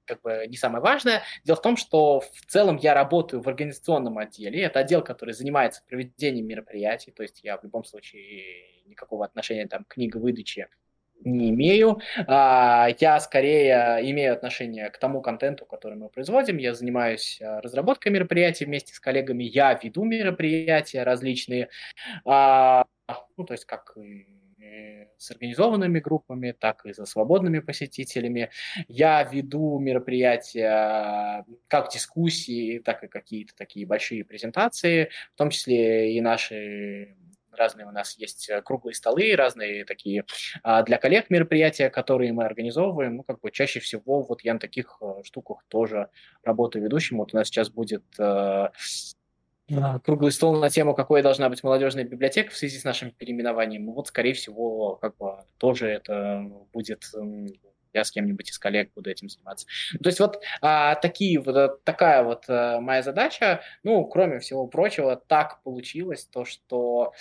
как 0.06 0.22
бы 0.22 0.46
не 0.48 0.58
самое 0.58 0.82
важное. 0.82 1.22
Дело 1.44 1.58
в 1.58 1.62
том, 1.62 1.78
что 1.78 2.22
в 2.22 2.46
целом 2.48 2.78
я 2.78 2.94
работаю 2.94 3.44
в 3.44 3.48
организационном 3.48 4.18
отделе. 4.18 4.64
Это 4.64 4.80
отдел, 4.80 5.04
который 5.04 5.34
занимается 5.34 5.84
проведением 5.88 6.48
мероприятий. 6.48 7.12
То 7.12 7.24
есть 7.24 7.44
я 7.44 7.58
в 7.58 7.64
любом 7.64 7.84
случае 7.84 8.86
никакого 8.86 9.26
отношения 9.26 9.68
там, 9.68 9.84
к 9.84 9.94
книговыдаче 9.94 10.70
не 11.24 11.50
имею. 11.50 12.00
А, 12.28 12.88
я 13.00 13.20
скорее 13.20 14.00
имею 14.12 14.34
отношение 14.34 14.90
к 14.90 14.98
тому 14.98 15.22
контенту, 15.22 15.66
который 15.66 15.98
мы 15.98 16.10
производим. 16.10 16.58
Я 16.58 16.74
занимаюсь 16.74 17.40
а, 17.42 17.62
разработкой 17.62 18.12
мероприятий 18.12 18.66
вместе 18.66 18.94
с 18.94 19.00
коллегами. 19.00 19.44
Я 19.44 19.74
веду 19.82 20.04
мероприятия 20.04 21.04
различные, 21.04 21.70
а, 22.26 22.86
ну, 23.38 23.44
то 23.46 23.54
есть 23.54 23.66
как 23.66 23.96
с 25.18 25.32
организованными 25.32 26.00
группами, 26.00 26.54
так 26.58 26.86
и 26.86 26.94
за 26.94 27.06
свободными 27.06 27.60
посетителями. 27.60 28.50
Я 28.88 29.24
веду 29.24 29.78
мероприятия 29.80 31.46
как 31.68 31.92
дискуссии, 31.92 32.80
так 32.80 33.04
и 33.04 33.08
какие-то 33.08 33.54
такие 33.56 33.86
большие 33.86 34.24
презентации, 34.24 35.10
в 35.34 35.38
том 35.38 35.50
числе 35.50 36.16
и 36.16 36.22
наши 36.22 37.16
разные 37.56 37.88
у 37.88 37.92
нас 37.92 38.18
есть 38.18 38.50
э, 38.50 38.62
круглые 38.62 38.96
столы, 38.96 39.36
разные 39.36 39.86
такие 39.86 40.26
а, 40.64 40.84
для 40.84 40.98
коллег 40.98 41.30
мероприятия, 41.30 41.90
которые 41.90 42.34
мы 42.34 42.46
организовываем. 42.46 43.18
Ну, 43.18 43.24
как 43.24 43.40
бы 43.40 43.52
чаще 43.52 43.80
всего 43.80 44.24
вот 44.24 44.42
я 44.42 44.54
на 44.54 44.60
таких 44.60 44.98
э, 45.02 45.24
штуках 45.24 45.64
тоже 45.68 46.10
работаю 46.44 46.84
ведущим. 46.84 47.18
Вот 47.18 47.34
у 47.34 47.38
нас 47.38 47.48
сейчас 47.48 47.70
будет 47.70 48.04
э, 48.18 48.70
круглый 50.04 50.32
стол 50.32 50.58
на 50.58 50.70
тему, 50.70 50.94
какой 50.94 51.22
должна 51.22 51.50
быть 51.50 51.64
молодежная 51.64 52.04
библиотека 52.04 52.52
в 52.52 52.58
связи 52.58 52.78
с 52.78 52.84
нашим 52.84 53.12
переименованием. 53.12 53.92
Вот, 53.92 54.08
скорее 54.08 54.34
всего, 54.34 54.96
как 54.96 55.18
бы 55.18 55.44
тоже 55.58 55.88
это 55.88 56.44
будет 56.74 57.04
я 57.94 58.04
с 58.04 58.12
кем-нибудь 58.12 58.50
из 58.50 58.60
коллег 58.60 58.92
буду 58.94 59.10
этим 59.10 59.30
заниматься. 59.30 59.68
То 60.02 60.10
есть 60.10 60.20
вот 60.20 60.42
а, 60.62 60.96
такие, 60.96 61.40
вот 61.40 61.84
такая 61.84 62.24
вот 62.24 62.46
а, 62.48 62.80
моя 62.80 63.02
задача. 63.02 63.62
Ну, 63.84 64.06
кроме 64.06 64.40
всего 64.40 64.68
прочего, 64.68 65.16
так 65.16 65.62
получилось 65.64 66.26
то, 66.26 66.46
что 66.46 67.14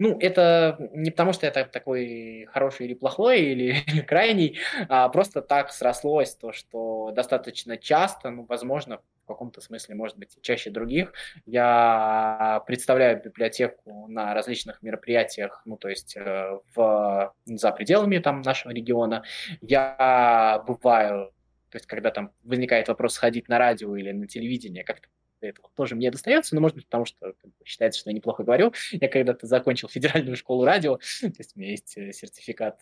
ну, 0.00 0.16
это 0.18 0.78
не 0.94 1.10
потому, 1.10 1.34
что 1.34 1.44
я 1.44 1.52
такой 1.52 2.46
хороший 2.50 2.86
или 2.86 2.94
плохой, 2.94 3.42
или, 3.42 3.76
или 3.86 4.00
крайний, 4.00 4.58
а 4.88 5.08
просто 5.10 5.42
так 5.42 5.70
срослось 5.72 6.34
то, 6.34 6.52
что 6.52 7.12
достаточно 7.14 7.76
часто, 7.76 8.30
ну, 8.30 8.46
возможно, 8.48 9.00
каком-то 9.30 9.60
смысле, 9.60 9.94
может 9.94 10.18
быть, 10.18 10.36
чаще 10.42 10.70
других, 10.70 11.12
я 11.46 12.62
представляю 12.66 13.22
библиотеку 13.22 14.06
на 14.08 14.34
различных 14.34 14.82
мероприятиях, 14.82 15.62
ну, 15.64 15.76
то 15.76 15.88
есть 15.88 16.16
э, 16.16 16.58
в, 16.74 17.34
за 17.46 17.72
пределами 17.72 18.18
там 18.18 18.42
нашего 18.42 18.72
региона. 18.72 19.24
Я 19.60 20.62
бываю, 20.66 21.32
то 21.70 21.76
есть 21.76 21.86
когда 21.86 22.10
там 22.10 22.32
возникает 22.42 22.88
вопрос 22.88 23.14
сходить 23.14 23.48
на 23.48 23.58
радио 23.58 23.96
или 23.96 24.12
на 24.12 24.26
телевидение, 24.26 24.84
как-то 24.84 25.08
этого 25.40 25.70
тоже 25.74 25.94
мне 25.94 26.10
достается, 26.10 26.54
но, 26.54 26.60
может 26.60 26.76
быть, 26.76 26.86
потому 26.86 27.04
что 27.04 27.34
считается, 27.64 28.00
что 28.00 28.10
я 28.10 28.14
неплохо 28.14 28.42
говорю. 28.42 28.72
Я 28.92 29.08
когда-то 29.08 29.46
закончил 29.46 29.88
федеральную 29.88 30.36
школу 30.36 30.64
радио, 30.64 30.96
то 31.20 31.32
есть 31.38 31.56
у 31.56 31.60
меня 31.60 31.70
есть 31.70 31.96
э, 31.96 32.12
сертификат, 32.12 32.80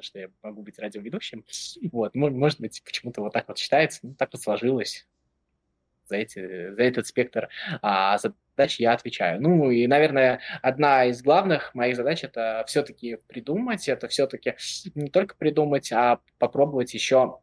что 0.00 0.18
я 0.18 0.30
могу 0.42 0.62
быть 0.62 0.78
радиоведущим. 0.78 1.44
Вот, 1.92 2.14
может 2.14 2.60
быть, 2.60 2.82
почему-то 2.84 3.22
вот 3.22 3.32
так 3.32 3.48
вот 3.48 3.58
считается, 3.58 4.00
ну, 4.02 4.14
так 4.14 4.30
вот 4.32 4.42
сложилось. 4.42 5.06
За, 6.08 6.16
эти, 6.16 6.70
за 6.74 6.82
этот 6.82 7.06
спектр 7.06 7.48
а 7.82 8.18
задач 8.18 8.78
я 8.78 8.92
отвечаю. 8.92 9.40
Ну 9.40 9.70
и, 9.70 9.86
наверное, 9.86 10.40
одна 10.62 11.06
из 11.06 11.22
главных 11.22 11.74
моих 11.74 11.96
задач 11.96 12.24
это 12.24 12.64
все-таки 12.66 13.18
придумать, 13.26 13.88
это 13.88 14.08
все-таки 14.08 14.54
не 14.94 15.10
только 15.10 15.36
придумать, 15.36 15.92
а 15.92 16.20
попробовать 16.38 16.94
еще 16.94 17.38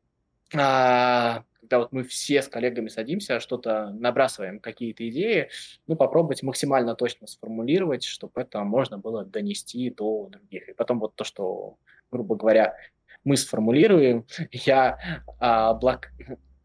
а, 0.55 1.43
когда 1.63 1.79
вот 1.79 1.91
мы 1.91 2.03
все 2.03 2.41
с 2.41 2.47
коллегами 2.47 2.89
садимся, 2.89 3.39
что-то 3.39 3.89
набрасываем, 3.91 4.59
какие-то 4.59 5.07
идеи, 5.09 5.49
ну, 5.87 5.95
попробовать 5.95 6.43
максимально 6.43 6.93
точно 6.93 7.25
сформулировать, 7.25 8.03
чтобы 8.03 8.41
это 8.41 8.63
можно 8.63 8.97
было 8.97 9.23
донести 9.23 9.89
до 9.89 10.27
других. 10.29 10.69
И 10.69 10.73
потом 10.73 10.99
вот 10.99 11.15
то, 11.15 11.23
что, 11.23 11.77
грубо 12.11 12.35
говоря, 12.35 12.75
мы 13.23 13.37
сформулируем, 13.37 14.25
я 14.51 15.23
а, 15.39 15.73
блок... 15.73 16.09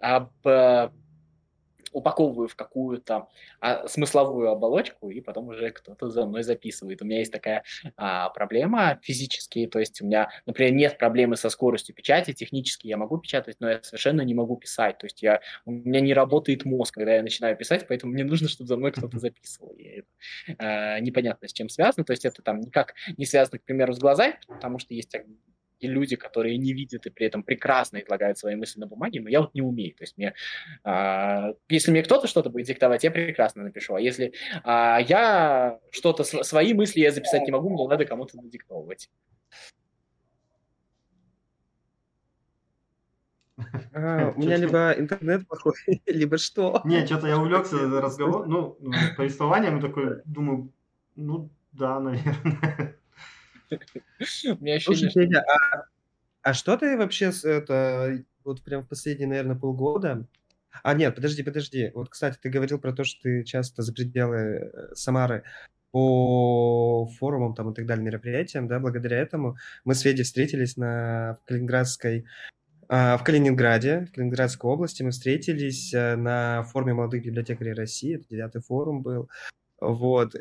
об, 0.01 0.33
упаковываю 1.93 2.49
в 2.49 2.57
какую-то 2.57 3.29
а, 3.61 3.87
смысловую 3.89 4.51
оболочку, 4.51 5.11
и 5.11 5.21
потом 5.21 5.49
уже 5.49 5.71
кто-то 5.71 6.09
за 6.11 6.27
мной 6.27 6.43
записывает. 6.43 7.03
У 7.03 7.05
меня 7.05 7.19
есть 7.19 7.33
такая 7.33 7.65
а, 7.97 8.31
проблема 8.31 8.99
физически, 9.03 9.67
то 9.67 9.79
есть 9.79 10.01
у 10.01 10.07
меня, 10.07 10.31
например, 10.47 10.73
нет 10.73 10.99
проблемы 10.99 11.37
со 11.37 11.51
скоростью 11.51 11.95
печати, 11.95 12.33
технически 12.33 12.87
я 12.87 12.97
могу 12.97 13.19
печатать, 13.19 13.57
но 13.61 13.71
я 13.71 13.83
совершенно 13.83 14.23
не 14.23 14.35
могу 14.35 14.57
писать, 14.57 14.99
то 14.99 15.07
есть 15.07 15.23
я, 15.23 15.41
у 15.65 15.73
меня 15.73 16.01
не 16.01 16.15
работает 16.15 16.65
мозг, 16.65 16.95
когда 16.95 17.15
я 17.15 17.23
начинаю 17.23 17.57
писать, 17.57 17.87
поэтому 17.89 18.13
мне 18.13 18.25
нужно, 18.25 18.49
чтобы 18.49 18.69
за 18.69 18.77
мной 18.77 18.93
кто-то 18.93 19.19
записывал. 19.19 19.71
И 19.73 19.85
это, 19.85 20.09
а, 20.59 21.01
непонятно, 21.01 21.49
с 21.49 21.53
чем 21.53 21.69
связано, 21.69 22.05
то 22.05 22.13
есть 22.13 22.25
это 22.25 22.43
там 22.43 22.61
никак 22.61 22.95
не 23.17 23.27
связано, 23.27 23.59
к 23.59 23.65
примеру, 23.65 23.93
с 23.93 23.99
глазами, 23.99 24.39
потому 24.49 24.79
что 24.79 24.95
есть 24.95 25.11
и 25.81 25.87
люди, 25.87 26.17
которые 26.17 26.59
не 26.59 26.73
видят 26.73 27.07
и 27.07 27.11
при 27.11 27.27
этом 27.27 27.43
прекрасно 27.43 27.99
излагают 27.99 28.39
свои 28.39 28.57
мысли 28.57 28.81
на 28.81 28.87
бумаге, 28.87 29.21
но 29.21 29.29
я 29.29 29.41
вот 29.41 29.55
не 29.55 29.63
умею. 29.63 29.95
То 29.95 30.05
есть 30.05 30.17
мне, 30.17 30.35
а, 30.85 31.53
если 31.69 31.91
мне 31.91 32.03
кто-то 32.03 32.27
что-то 32.27 32.51
будет 32.51 32.67
диктовать, 32.67 33.05
я 33.05 33.11
прекрасно 33.11 33.65
напишу. 33.65 33.95
А 33.95 34.01
если 34.01 34.33
а, 34.65 34.99
я 35.01 35.81
что-то, 35.91 36.25
свои 36.25 36.75
мысли 36.75 37.01
я 37.01 37.13
записать 37.13 37.43
не 37.43 37.53
могу, 37.53 37.71
мне 37.71 37.89
надо 37.89 38.05
кому-то 38.05 38.37
надиктовывать. 38.37 39.11
А, 43.93 44.33
у 44.37 44.41
меня 44.41 44.57
либо 44.57 44.93
интернет 44.93 45.47
плохой, 45.47 45.75
либо 46.07 46.39
что. 46.39 46.81
Не, 46.85 47.05
что-то 47.07 47.27
я 47.27 47.39
увлекся 47.39 47.77
разговор, 48.01 48.47
ну, 48.47 48.79
повествованием, 49.17 49.79
и 49.79 49.83
такой, 49.83 50.23
думаю, 50.25 50.73
ну, 51.17 51.51
да, 51.73 51.99
наверное. 52.01 52.97
Слушай, 54.81 55.31
а, 55.37 55.85
а 56.43 56.55
что 56.55 56.77
ты 56.77 56.97
вообще 56.97 57.33
с 57.33 57.45
это 57.45 58.25
вот 58.45 58.63
прям 58.63 58.83
в 58.83 58.89
последние, 58.89 59.29
наверное, 59.29 59.57
полгода? 59.57 60.27
А 60.83 60.95
нет, 60.95 61.15
подожди, 61.15 61.43
подожди. 61.43 61.91
Вот, 61.95 62.09
кстати, 62.09 62.39
ты 62.41 62.51
говорил 62.51 62.79
про 62.79 62.93
то, 62.93 63.05
что 63.05 63.23
ты 63.23 63.45
часто 63.45 63.83
за 63.83 63.93
пределы 63.93 64.37
э, 64.37 64.95
Самары 64.95 65.45
по 65.91 67.07
форумам 67.19 67.55
там 67.55 67.71
и 67.71 67.75
так 67.75 67.87
далее, 67.87 68.05
мероприятиям, 68.05 68.69
да, 68.69 68.79
благодаря 68.79 69.19
этому 69.19 69.57
мы 69.85 69.95
с 69.95 70.01
Федей 70.01 70.23
встретились 70.23 70.77
на 70.77 71.39
Калининградской 71.47 72.27
а, 72.91 73.17
в 73.17 73.25
Калининграде, 73.25 74.07
в 74.11 74.15
Калининградской 74.15 74.71
области 74.71 75.03
мы 75.03 75.11
встретились 75.11 75.93
э, 75.95 76.17
на 76.17 76.63
форуме 76.65 76.95
молодых 76.95 77.25
библиотекарей 77.25 77.73
России, 77.75 78.17
это 78.17 78.25
девятый 78.29 78.63
форум 78.63 79.03
был, 79.03 79.29
вот, 79.81 80.35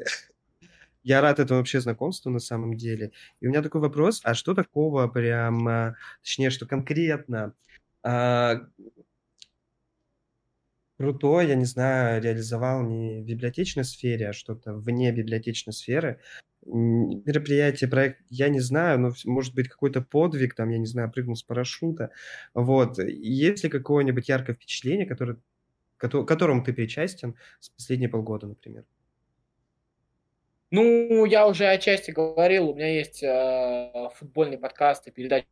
я 1.07 1.21
рад 1.21 1.39
этому 1.39 1.59
вообще 1.59 1.79
знакомству 1.79 2.29
на 2.29 2.39
самом 2.39 2.75
деле. 2.75 3.11
И 3.39 3.47
у 3.47 3.49
меня 3.49 3.61
такой 3.61 3.81
вопрос, 3.81 4.19
а 4.23 4.33
что 4.33 4.53
такого 4.53 5.07
прям, 5.07 5.67
а, 5.67 5.95
точнее, 6.21 6.49
что 6.49 6.65
конкретно 6.67 7.53
а, 8.03 8.61
крутое, 10.99 11.47
я 11.49 11.55
не 11.55 11.65
знаю, 11.65 12.21
реализовал 12.21 12.83
не 12.83 13.21
в 13.21 13.25
библиотечной 13.25 13.85
сфере, 13.85 14.29
а 14.29 14.33
что-то 14.33 14.73
вне 14.73 15.11
библиотечной 15.11 15.73
сферы, 15.73 16.19
мероприятие, 16.65 17.89
проект, 17.89 18.19
я 18.29 18.49
не 18.49 18.59
знаю, 18.59 18.99
но 18.99 19.13
может 19.25 19.55
быть 19.55 19.69
какой-то 19.69 20.01
подвиг, 20.01 20.55
там, 20.55 20.69
я 20.69 20.77
не 20.79 20.85
знаю, 20.87 21.11
прыгнул 21.11 21.35
с 21.35 21.43
парашюта, 21.43 22.11
вот. 22.53 22.99
Есть 22.99 23.63
ли 23.63 23.69
какое-нибудь 23.69 24.27
яркое 24.27 24.55
впечатление, 24.55 25.05
которое, 25.05 25.37
которому 25.97 26.63
ты 26.63 26.73
причастен 26.73 27.35
с 27.59 27.69
последние 27.69 28.09
полгода, 28.09 28.47
например? 28.47 28.83
Ну, 30.69 31.23
я 31.25 31.47
уже 31.47 31.65
отчасти 31.65 32.11
говорил, 32.11 32.69
у 32.69 32.75
меня 32.75 32.93
есть 32.93 33.23
э, 33.23 34.09
футбольный 34.15 34.57
подкаст 34.57 35.07
и 35.07 35.11
передача 35.11 35.47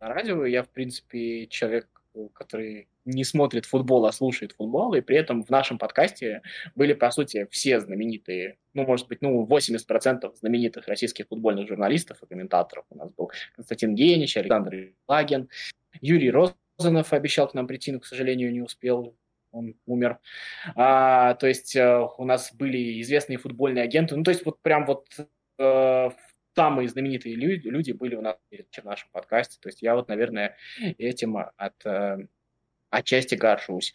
на 0.00 0.08
радио. 0.08 0.46
Я, 0.46 0.62
в 0.62 0.70
принципе, 0.70 1.46
человек, 1.48 1.86
который 2.32 2.88
не 3.04 3.24
смотрит 3.24 3.66
футбол, 3.66 4.06
а 4.06 4.12
слушает 4.12 4.52
футбол, 4.52 4.94
и 4.94 5.02
при 5.02 5.16
этом 5.16 5.42
в 5.44 5.50
нашем 5.50 5.76
подкасте 5.76 6.40
были, 6.74 6.94
по 6.94 7.10
сути, 7.10 7.46
все 7.50 7.78
знаменитые, 7.80 8.56
ну, 8.72 8.86
может 8.86 9.08
быть, 9.08 9.20
ну, 9.20 9.44
80% 9.46 10.34
знаменитых 10.36 10.88
российских 10.88 11.28
футбольных 11.28 11.68
журналистов 11.68 12.22
и 12.22 12.26
комментаторов. 12.26 12.86
У 12.88 12.96
нас 12.96 13.10
был 13.10 13.30
Константин 13.54 13.94
Генич, 13.94 14.38
Александр 14.38 14.92
Лагин, 15.08 15.50
Юрий 16.00 16.30
Розанов 16.30 17.12
обещал 17.12 17.48
к 17.48 17.54
нам 17.54 17.66
прийти, 17.66 17.92
но, 17.92 18.00
к 18.00 18.06
сожалению, 18.06 18.50
не 18.50 18.62
успел 18.62 19.14
он 19.52 19.74
умер. 19.86 20.18
А, 20.74 21.34
то 21.34 21.46
есть 21.46 21.76
э, 21.76 22.06
у 22.18 22.24
нас 22.24 22.52
были 22.52 23.00
известные 23.00 23.38
футбольные 23.38 23.84
агенты. 23.84 24.16
Ну, 24.16 24.24
то 24.24 24.30
есть 24.30 24.44
вот 24.44 24.60
прям 24.62 24.86
вот 24.86 25.06
э, 25.58 26.10
самые 26.54 26.88
знаменитые 26.88 27.36
люди, 27.36 27.68
люди 27.68 27.92
были 27.92 28.16
у 28.16 28.22
нас 28.22 28.36
в 28.50 28.84
нашем 28.84 29.08
подкасте. 29.12 29.58
То 29.60 29.68
есть 29.68 29.82
я 29.82 29.94
вот, 29.94 30.08
наверное, 30.08 30.56
этим 30.98 31.36
от 31.36 31.86
э, 31.86 32.26
отчасти 32.90 33.34
горжусь. 33.34 33.94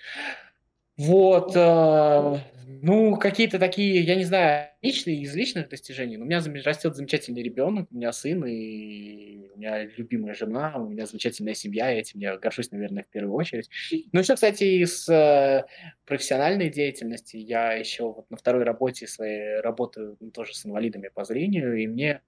Вот, 0.97 1.51
э, 1.55 2.39
ну, 2.81 3.15
какие-то 3.17 3.60
такие, 3.60 4.01
я 4.01 4.15
не 4.15 4.23
знаю, 4.23 4.69
личные, 4.81 5.21
из 5.21 5.36
личных 5.36 5.69
достижений. 5.69 6.17
Но 6.17 6.25
у 6.25 6.27
меня 6.27 6.41
растет 6.63 6.95
замечательный 6.95 7.43
ребенок, 7.43 7.88
у 7.91 7.95
меня 7.95 8.12
сын, 8.12 8.43
и 8.45 9.49
у 9.53 9.57
меня 9.57 9.86
любимая 9.86 10.33
жена, 10.33 10.73
у 10.75 10.89
меня 10.89 11.05
замечательная 11.05 11.53
семья, 11.53 11.93
и 11.93 11.99
этим 11.99 12.19
я 12.19 12.38
горжусь, 12.38 12.71
наверное, 12.71 13.03
в 13.03 13.10
первую 13.10 13.36
очередь. 13.36 13.69
Ну, 14.12 14.19
еще, 14.19 14.36
кстати, 14.36 14.63
из 14.63 15.07
э, 15.07 15.65
профессиональной 16.05 16.69
деятельности 16.69 17.38
я 17.38 17.73
еще 17.73 18.12
вот 18.12 18.29
на 18.29 18.38
второй 18.38 18.63
работе 18.63 19.07
своей 19.07 19.60
работаю 19.62 20.17
ну, 20.19 20.31
тоже 20.31 20.55
с 20.55 20.65
инвалидами 20.65 21.10
по 21.13 21.25
зрению, 21.25 21.75
и 21.75 21.88
мне 21.88 22.21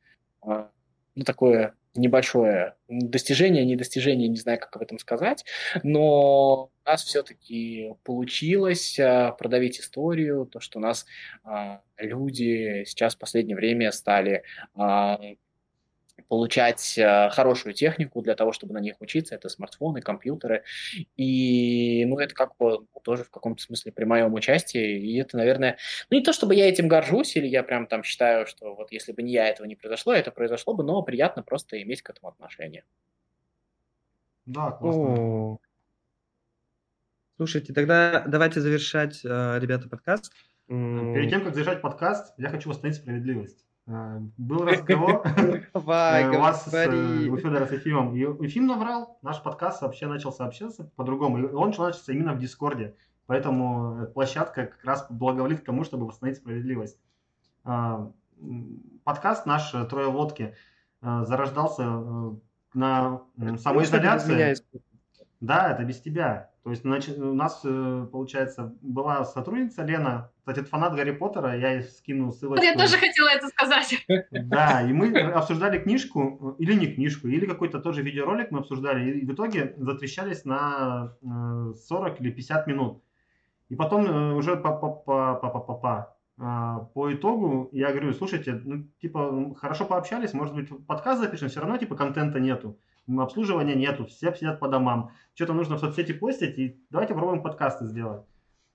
э, 0.45 0.67
ну, 1.19 1.25
такое 1.25 1.73
небольшое 1.95 2.75
достижение, 2.87 3.65
не 3.65 3.75
достижение, 3.75 4.29
не 4.29 4.37
знаю, 4.37 4.57
как 4.57 4.73
об 4.73 4.83
этом 4.83 4.99
сказать, 4.99 5.43
но 5.83 6.71
у 6.85 6.89
нас 6.89 7.03
все-таки 7.03 7.93
получилось 8.05 8.97
а, 8.97 9.33
продавить 9.33 9.81
историю, 9.81 10.45
то, 10.45 10.61
что 10.61 10.79
у 10.79 10.81
нас 10.81 11.05
а, 11.43 11.81
люди 11.97 12.85
сейчас 12.85 13.15
в 13.15 13.17
последнее 13.17 13.57
время 13.57 13.91
стали 13.91 14.43
а, 14.75 15.19
получать 16.27 16.97
э, 16.97 17.29
хорошую 17.29 17.73
технику 17.73 18.21
для 18.21 18.35
того, 18.35 18.51
чтобы 18.51 18.73
на 18.73 18.79
них 18.79 18.95
учиться. 18.99 19.35
Это 19.35 19.49
смартфоны, 19.49 20.01
компьютеры. 20.01 20.63
И, 21.15 22.05
ну, 22.05 22.19
это 22.19 22.33
как 22.33 22.57
бы 22.57 22.85
тоже 23.03 23.23
в 23.23 23.29
каком-то 23.29 23.61
смысле 23.61 23.91
при 23.91 24.05
моем 24.05 24.33
участии. 24.33 24.99
И 24.99 25.17
это, 25.17 25.37
наверное, 25.37 25.77
ну, 26.09 26.17
не 26.17 26.23
то, 26.23 26.33
чтобы 26.33 26.55
я 26.55 26.67
этим 26.67 26.87
горжусь, 26.87 27.35
или 27.35 27.47
я 27.47 27.63
прям 27.63 27.87
там 27.87 28.03
считаю, 28.03 28.45
что 28.45 28.75
вот 28.75 28.91
если 28.91 29.11
бы 29.11 29.23
не 29.23 29.33
я, 29.33 29.47
этого 29.47 29.67
не 29.67 29.75
произошло, 29.75 30.13
это 30.13 30.31
произошло 30.31 30.73
бы, 30.73 30.83
но 30.83 31.01
приятно 31.01 31.43
просто 31.43 31.81
иметь 31.81 32.01
к 32.01 32.09
этому 32.09 32.29
отношение. 32.29 32.83
Да, 34.45 34.71
классно. 34.71 35.59
Слушайте, 37.37 37.73
тогда 37.73 38.25
давайте 38.27 38.59
завершать, 38.59 39.21
э, 39.23 39.59
ребята, 39.59 39.87
подкаст. 39.87 40.33
Перед 40.67 41.29
тем, 41.29 41.43
как 41.43 41.53
завершать 41.53 41.81
подкаст, 41.81 42.33
я 42.37 42.49
хочу 42.49 42.69
восстановить 42.69 42.97
справедливость. 42.97 43.65
А, 43.91 44.21
был 44.37 44.65
разговор, 44.65 45.23
э, 45.37 45.61
у 45.73 45.79
вас 45.79 46.65
с, 46.65 46.69
Федора 46.69 47.65
с 47.65 47.71
Ефимом. 47.71 48.15
И 48.15 48.19
Ефим 48.19 48.67
наврал, 48.67 49.17
наш 49.23 49.41
подкаст 49.41 49.81
вообще 49.81 50.05
начал 50.05 50.31
сообщаться 50.31 50.91
по-другому. 50.95 51.39
И 51.39 51.51
он 51.51 51.69
начался 51.69 52.13
именно 52.13 52.33
в 52.33 52.39
Дискорде. 52.39 52.95
Поэтому 53.25 54.07
площадка 54.13 54.67
как 54.67 54.83
раз 54.83 55.07
благоволит 55.09 55.61
к 55.61 55.65
тому, 55.65 55.83
чтобы 55.83 56.05
восстановить 56.05 56.37
справедливость. 56.37 56.99
А, 57.63 58.11
подкаст 59.03 59.45
наш 59.47 59.71
«Трое 59.89 60.09
водки» 60.09 60.55
зарождался 61.01 62.37
на 62.73 63.21
самоизоляции. 63.57 64.55
Да, 65.39 65.71
это 65.71 65.83
без 65.83 66.01
тебя. 66.01 66.51
То 66.63 66.71
есть 66.71 66.81
значит, 66.81 67.17
у 67.17 67.33
нас, 67.33 67.61
э, 67.63 68.07
получается, 68.11 68.75
была 68.81 69.23
сотрудница 69.23 69.83
Лена, 69.83 70.29
кстати, 70.39 70.59
это 70.59 70.69
фанат 70.69 70.95
Гарри 70.95 71.11
Поттера, 71.11 71.55
я 71.55 71.73
ей 71.73 71.83
скинул 71.83 72.33
ссылочку. 72.33 72.65
Я 72.65 72.75
тоже 72.75 72.97
хотела 72.97 73.29
это 73.29 73.47
сказать. 73.47 74.05
Да, 74.31 74.81
и 74.81 74.91
мы 74.91 75.17
обсуждали 75.19 75.79
книжку, 75.79 76.55
или 76.59 76.73
не 76.73 76.87
книжку, 76.87 77.27
или 77.27 77.45
какой-то 77.45 77.79
тоже 77.79 78.01
видеоролик 78.01 78.51
мы 78.51 78.59
обсуждали, 78.59 79.19
и 79.19 79.25
в 79.25 79.33
итоге 79.33 79.73
затрещались 79.77 80.43
на 80.43 81.13
40 81.21 82.19
э, 82.19 82.23
или 82.23 82.31
50 82.31 82.67
минут. 82.67 83.03
И 83.69 83.75
потом 83.75 84.05
э, 84.05 84.33
уже 84.33 84.57
по, 84.57 84.75
по, 84.75 84.89
по, 84.89 85.35
по, 85.35 85.59
по, 85.59 85.73
по, 85.73 86.15
а, 86.41 86.79
по 86.93 87.13
итогу 87.13 87.69
я 87.71 87.91
говорю, 87.91 88.13
слушайте, 88.13 88.61
ну, 88.63 88.83
типа, 89.01 89.53
хорошо 89.55 89.85
пообщались, 89.85 90.33
может 90.33 90.55
быть, 90.55 90.69
подкаст 90.87 91.21
запишем, 91.21 91.49
все 91.49 91.61
равно, 91.61 91.77
типа, 91.77 91.95
контента 91.95 92.39
нету 92.39 92.77
обслуживания 93.17 93.75
нету, 93.75 94.05
все 94.05 94.33
сидят 94.33 94.59
по 94.59 94.67
домам, 94.67 95.11
что-то 95.33 95.53
нужно 95.53 95.77
в 95.77 95.79
соцсети 95.79 96.13
постить, 96.13 96.57
и 96.57 96.79
давайте 96.89 97.13
попробуем 97.13 97.41
подкасты 97.41 97.85
сделать. 97.85 98.25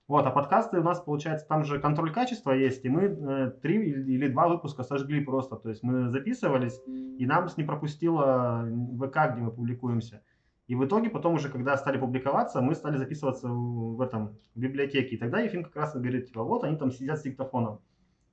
Вот, 0.06 0.26
а 0.26 0.30
подкасты 0.30 0.80
у 0.80 0.82
нас, 0.82 1.00
получается, 1.00 1.46
там 1.48 1.64
же 1.64 1.78
контроль 1.78 2.12
качества 2.12 2.52
есть, 2.52 2.84
и 2.84 2.90
мы 2.90 3.04
э, 3.04 3.50
три 3.62 3.90
или 3.90 4.28
два 4.28 4.48
выпуска 4.48 4.82
сожгли 4.82 5.24
просто. 5.24 5.56
То 5.56 5.70
есть 5.70 5.82
мы 5.82 6.10
записывались, 6.10 6.78
и 6.86 7.24
нам 7.24 7.48
не 7.56 7.64
пропустило 7.64 8.68
ВК, 8.98 9.32
где 9.32 9.40
мы 9.40 9.50
публикуемся. 9.50 10.22
И 10.66 10.74
в 10.74 10.84
итоге 10.84 11.08
потом 11.08 11.34
уже, 11.34 11.48
когда 11.48 11.76
стали 11.78 11.98
публиковаться, 11.98 12.60
мы 12.60 12.74
стали 12.74 12.98
записываться 12.98 13.48
в 13.48 14.00
этом 14.00 14.36
в 14.54 14.60
библиотеке. 14.60 15.16
И 15.16 15.18
тогда 15.18 15.40
Ефим 15.40 15.64
как 15.64 15.76
раз 15.76 15.94
говорит, 15.94 16.26
типа, 16.26 16.42
вот 16.42 16.64
они 16.64 16.76
там 16.76 16.90
сидят 16.90 17.18
с 17.18 17.22
диктофоном. 17.22 17.80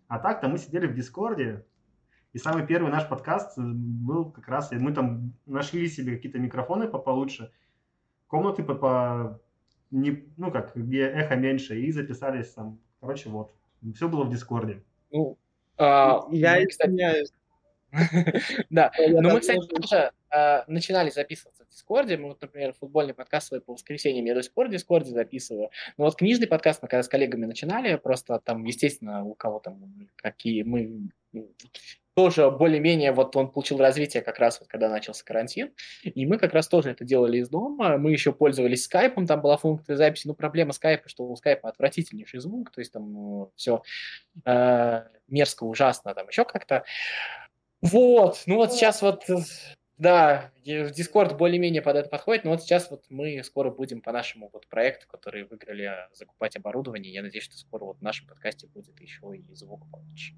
А 0.07 0.19
так-то 0.19 0.49
мы 0.49 0.57
сидели 0.57 0.87
в 0.87 0.93
Дискорде, 0.93 1.65
и 2.33 2.37
самый 2.37 2.65
первый 2.65 2.91
наш 2.91 3.07
подкаст 3.07 3.57
э, 3.57 3.61
был 3.61 4.31
как 4.31 4.47
раз, 4.47 4.71
и 4.71 4.75
мы 4.75 4.93
там 4.93 5.33
нашли 5.45 5.87
себе 5.87 6.15
какие-то 6.15 6.39
микрофоны 6.39 6.87
по 6.87 6.97
получше, 6.97 7.51
комнаты 8.27 8.63
по, 8.63 8.75
по 8.75 9.41
не, 9.91 10.25
ну 10.37 10.51
как, 10.51 10.75
где 10.75 11.07
эхо 11.07 11.35
меньше, 11.35 11.79
и 11.79 11.91
записались 11.91 12.53
там. 12.53 12.79
Короче, 12.99 13.29
вот. 13.29 13.53
Все 13.95 14.07
было 14.07 14.23
в 14.23 14.29
Дискорде. 14.29 14.83
Ну, 15.11 15.37
а, 15.77 16.21
я 16.31 16.63
извиняюсь. 16.63 17.31
Да, 18.69 18.89
ну 18.97 19.21
мы, 19.21 19.41
кстати, 19.41 19.67
тоже 19.67 20.11
а, 20.29 20.63
начинали 20.67 21.09
записываться 21.09 21.65
в 21.65 21.69
Дискорде. 21.69 22.15
Мы, 22.15 22.29
вот, 22.29 22.41
например, 22.41 22.73
футбольный 22.73 23.13
подкаст 23.13 23.47
свой 23.47 23.59
по 23.59 23.73
воскресеньям 23.73 24.23
я 24.23 24.33
до 24.33 24.43
сих 24.43 24.53
пор 24.53 24.69
в 24.69 24.71
Дискорде 24.71 25.11
записываю. 25.11 25.71
Но 25.97 26.05
вот 26.05 26.15
книжный 26.15 26.47
подкаст 26.47 26.81
мы 26.81 26.87
когда 26.87 27.03
с 27.03 27.09
коллегами 27.09 27.45
начинали, 27.45 27.97
просто 27.97 28.39
там, 28.39 28.63
естественно, 28.63 29.25
у 29.25 29.33
кого 29.33 29.59
там 29.59 30.07
какие 30.15 30.63
мы 30.63 31.09
тоже 32.21 32.51
более-менее 32.51 33.13
вот 33.13 33.35
он 33.35 33.49
получил 33.49 33.79
развитие 33.79 34.21
как 34.21 34.37
раз 34.37 34.59
вот 34.59 34.69
когда 34.69 34.89
начался 34.89 35.25
карантин, 35.25 35.71
и 36.03 36.25
мы 36.27 36.37
как 36.37 36.53
раз 36.53 36.67
тоже 36.67 36.91
это 36.91 37.03
делали 37.03 37.39
из 37.39 37.49
дома, 37.49 37.97
мы 37.97 38.11
еще 38.11 38.31
пользовались 38.31 38.83
скайпом, 38.83 39.25
там 39.25 39.41
была 39.41 39.57
функция 39.57 39.95
записи, 39.95 40.27
но 40.27 40.35
проблема 40.35 40.71
скайпа, 40.71 41.09
что 41.09 41.23
у 41.23 41.35
скайпа 41.35 41.67
отвратительнейший 41.69 42.39
звук, 42.39 42.69
то 42.71 42.79
есть 42.79 42.93
там 42.93 43.11
ну, 43.11 43.51
все 43.55 43.81
э, 44.45 45.03
мерзко, 45.27 45.63
ужасно, 45.63 46.13
там 46.13 46.27
еще 46.27 46.45
как-то. 46.45 46.83
Вот, 47.81 48.43
ну 48.45 48.57
вот 48.57 48.71
сейчас 48.71 49.01
вот, 49.01 49.23
да, 49.97 50.51
Discord 50.63 51.35
более-менее 51.35 51.81
под 51.81 51.95
это 51.95 52.09
подходит, 52.09 52.43
но 52.43 52.51
вот 52.51 52.61
сейчас 52.61 52.91
вот 52.91 53.03
мы 53.09 53.43
скоро 53.43 53.71
будем 53.71 54.01
по 54.01 54.11
нашему 54.11 54.51
вот 54.53 54.67
проекту, 54.67 55.07
который 55.07 55.45
выиграли, 55.45 55.91
закупать 56.13 56.55
оборудование, 56.55 57.11
я 57.11 57.23
надеюсь, 57.23 57.45
что 57.45 57.57
скоро 57.57 57.85
вот 57.85 57.97
в 57.97 58.03
нашем 58.03 58.27
подкасте 58.27 58.67
будет 58.67 59.01
еще 59.01 59.35
и 59.35 59.55
звук 59.55 59.89
получше. 59.89 60.35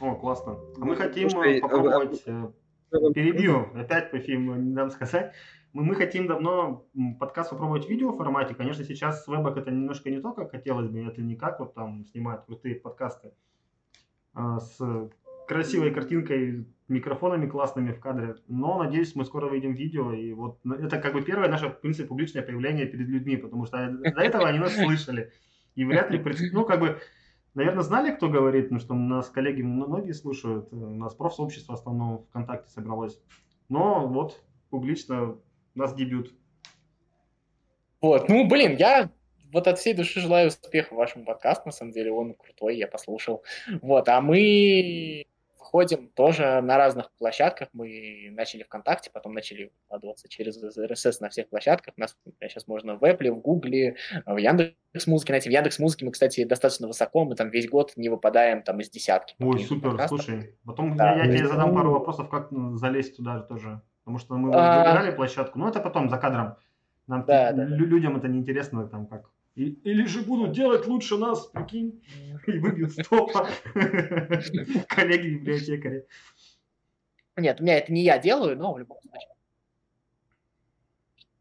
О, 0.00 0.14
классно. 0.14 0.58
А 0.80 0.84
мы 0.84 0.96
хотим 0.96 1.30
Слушай, 1.30 1.58
э, 1.58 1.60
попробовать, 1.60 2.22
э, 2.26 2.50
перебью, 3.14 3.68
опять 3.74 4.10
по 4.10 4.18
фильму 4.18 4.56
не 4.56 4.74
дам 4.74 4.90
сказать. 4.90 5.32
Мы, 5.72 5.84
мы 5.84 5.94
хотим 5.94 6.26
давно 6.26 6.86
подкаст 7.18 7.50
попробовать 7.50 7.86
в 7.86 7.88
видео 7.88 8.12
формате. 8.12 8.54
Конечно, 8.54 8.84
сейчас 8.84 9.24
с 9.24 9.28
вебок 9.28 9.56
это 9.56 9.70
немножко 9.70 10.10
не 10.10 10.20
то, 10.20 10.32
как 10.32 10.50
хотелось 10.50 10.88
бы. 10.88 11.00
Это 11.00 11.20
не 11.22 11.36
как 11.36 11.60
вот 11.60 11.74
там 11.74 12.04
снимают 12.06 12.44
крутые 12.44 12.74
подкасты 12.76 13.32
а 14.34 14.60
с 14.60 15.10
красивой 15.46 15.92
картинкой, 15.92 16.66
микрофонами 16.88 17.48
классными 17.48 17.92
в 17.92 18.00
кадре. 18.00 18.36
Но, 18.48 18.82
надеюсь, 18.82 19.14
мы 19.14 19.24
скоро 19.24 19.48
выйдем 19.48 19.74
в 19.74 19.78
видео. 19.78 20.12
И 20.12 20.32
вот 20.32 20.60
это 20.64 20.98
как 20.98 21.12
бы 21.14 21.22
первое 21.22 21.48
наше, 21.48 21.68
в 21.68 21.80
принципе, 21.80 22.08
публичное 22.08 22.42
появление 22.42 22.86
перед 22.86 23.08
людьми, 23.08 23.36
потому 23.36 23.66
что 23.66 23.88
до 23.88 24.08
этого 24.20 24.48
они 24.48 24.58
нас 24.58 24.74
слышали. 24.74 25.32
И 25.74 25.84
вряд 25.84 26.10
ли, 26.10 26.22
ну, 26.52 26.64
как 26.64 26.80
бы, 26.80 26.98
Наверное, 27.54 27.82
знали, 27.82 28.14
кто 28.14 28.28
говорит, 28.28 28.70
ну, 28.70 28.78
что 28.78 28.94
нас 28.94 29.28
коллеги 29.28 29.62
многие 29.62 30.12
слушают, 30.12 30.72
у 30.72 30.76
нас 30.76 31.14
профсообщество 31.14 31.72
в 31.72 31.80
основном 31.80 32.24
ВКонтакте 32.30 32.70
собралось. 32.70 33.20
Но 33.68 34.06
вот 34.08 34.42
публично 34.70 35.36
у 35.74 35.78
нас 35.78 35.94
дебют. 35.94 36.32
Вот, 38.00 38.28
ну, 38.28 38.48
блин, 38.48 38.76
я 38.76 39.10
вот 39.52 39.68
от 39.68 39.78
всей 39.78 39.92
души 39.92 40.20
желаю 40.20 40.48
успеха 40.48 40.94
вашему 40.94 41.26
подкасту, 41.26 41.64
на 41.66 41.72
самом 41.72 41.92
деле, 41.92 42.10
он 42.10 42.34
крутой, 42.34 42.78
я 42.78 42.88
послушал. 42.88 43.44
Вот, 43.82 44.08
а 44.08 44.20
мы 44.22 45.26
выходим 45.62 46.08
тоже 46.08 46.60
на 46.60 46.76
разных 46.76 47.10
площадках. 47.18 47.68
Мы 47.72 48.28
начали 48.32 48.64
ВКонтакте, 48.64 49.10
потом 49.12 49.32
начали 49.32 49.72
вкладываться 49.86 50.28
через 50.28 50.62
RSS 50.62 51.18
на 51.20 51.28
всех 51.28 51.48
площадках. 51.48 51.96
Нас 51.96 52.16
сейчас 52.40 52.66
можно 52.66 52.96
в 52.96 53.04
Apple, 53.04 53.30
в 53.30 53.40
Гугле, 53.40 53.96
в 54.26 54.36
Яндекс 54.36 55.06
Музыке 55.06 55.32
найти. 55.32 55.48
В 55.48 55.52
Яндекс 55.52 55.78
Музыке 55.78 56.04
мы, 56.04 56.12
кстати, 56.12 56.44
достаточно 56.44 56.86
высоко, 56.88 57.24
мы 57.24 57.36
там 57.36 57.50
весь 57.50 57.68
год 57.68 57.92
не 57.96 58.08
выпадаем 58.08 58.62
там 58.62 58.80
из 58.80 58.90
десятки. 58.90 59.34
Ой, 59.40 59.60
супер, 59.60 59.90
подкастов. 59.90 60.22
слушай. 60.22 60.56
Потом 60.66 60.96
да, 60.96 61.14
я, 61.14 61.24
я 61.24 61.36
тебе 61.36 61.46
задам 61.46 61.74
пару 61.74 61.92
вопросов, 61.92 62.28
как 62.28 62.50
ну, 62.50 62.76
залезть 62.76 63.16
туда 63.16 63.40
тоже. 63.40 63.80
Потому 64.04 64.18
что 64.18 64.36
мы 64.36 64.50
а... 64.52 64.78
выбирали 64.78 65.14
площадку, 65.14 65.58
но 65.58 65.68
это 65.68 65.80
потом 65.80 66.10
за 66.10 66.18
кадром. 66.18 66.56
Нам 67.06 67.24
да, 67.24 67.52
да, 67.52 67.64
людям 67.64 68.16
это 68.16 68.28
неинтересно, 68.28 68.88
там 68.88 69.06
как 69.06 69.30
и, 69.54 69.70
или 69.84 70.04
же 70.06 70.22
будут 70.22 70.52
делать 70.52 70.86
лучше 70.86 71.16
нас, 71.16 71.46
прикинь, 71.46 72.02
и 72.46 72.58
выбьют 72.58 72.92
стопа 72.92 73.48
коллеги-библиотекари. 74.88 76.06
Нет, 77.36 77.60
у 77.60 77.62
меня 77.62 77.78
это 77.78 77.92
не 77.92 78.02
я 78.02 78.18
делаю, 78.18 78.56
но 78.56 78.72
в 78.72 78.78
любом 78.78 78.98
случае. 79.02 79.31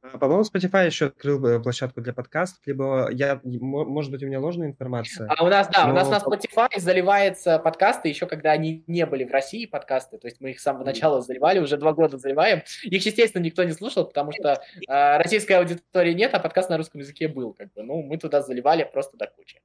А, 0.01 0.17
по-моему, 0.17 0.43
Spotify 0.43 0.87
еще 0.87 1.07
открыл 1.07 1.45
э, 1.45 1.59
площадку 1.59 2.01
для 2.01 2.11
подкастов, 2.11 2.65
либо 2.65 3.09
я, 3.11 3.39
может 3.43 4.11
быть, 4.11 4.23
у 4.23 4.25
меня 4.25 4.39
ложная 4.39 4.67
информация. 4.67 5.27
А 5.29 5.43
у 5.43 5.47
нас, 5.47 5.67
да, 5.67 5.85
но... 5.85 5.93
у 5.93 5.95
нас 5.95 6.09
на 6.09 6.17
Spotify 6.17 6.79
заливается 6.79 7.59
подкасты 7.59 8.09
еще 8.09 8.25
когда 8.25 8.51
они 8.51 8.83
не 8.87 9.05
были 9.05 9.25
в 9.25 9.31
России 9.31 9.65
подкасты, 9.65 10.17
то 10.17 10.27
есть 10.27 10.41
мы 10.41 10.51
их 10.51 10.59
с 10.59 10.63
самого 10.63 10.83
начала 10.83 11.21
заливали, 11.21 11.59
уже 11.59 11.77
два 11.77 11.93
года 11.93 12.17
заливаем. 12.17 12.63
Их, 12.83 13.05
естественно, 13.05 13.43
никто 13.43 13.63
не 13.63 13.73
слушал, 13.73 14.05
потому 14.05 14.31
что 14.31 14.61
э, 14.87 15.17
российской 15.17 15.53
аудитории 15.53 16.13
нет, 16.13 16.33
а 16.33 16.39
подкаст 16.39 16.69
на 16.69 16.77
русском 16.77 17.01
языке 17.01 17.27
был, 17.27 17.53
как 17.53 17.71
бы. 17.73 17.83
Ну, 17.83 18.01
мы 18.01 18.17
туда 18.17 18.41
заливали 18.41 18.89
просто 18.91 19.17
до 19.17 19.27
кучи. 19.27 19.61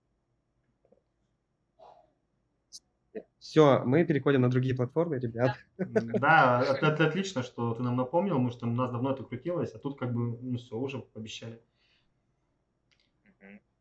Все, 3.46 3.80
мы 3.84 4.04
переходим 4.04 4.40
на 4.40 4.50
другие 4.50 4.74
платформы, 4.74 5.20
ребят. 5.20 5.56
Да, 5.78 6.64
это, 6.68 6.86
это 6.86 7.06
отлично, 7.06 7.44
что 7.44 7.74
ты 7.74 7.82
нам 7.82 7.96
напомнил, 7.96 8.34
потому 8.34 8.50
что 8.50 8.66
у 8.66 8.70
нас 8.70 8.90
давно 8.90 9.12
это 9.12 9.22
крутилось, 9.22 9.72
а 9.72 9.78
тут 9.78 9.96
как 9.98 10.12
бы, 10.12 10.36
ну 10.42 10.58
все, 10.58 10.76
уже 10.76 11.04
обещали. 11.14 11.60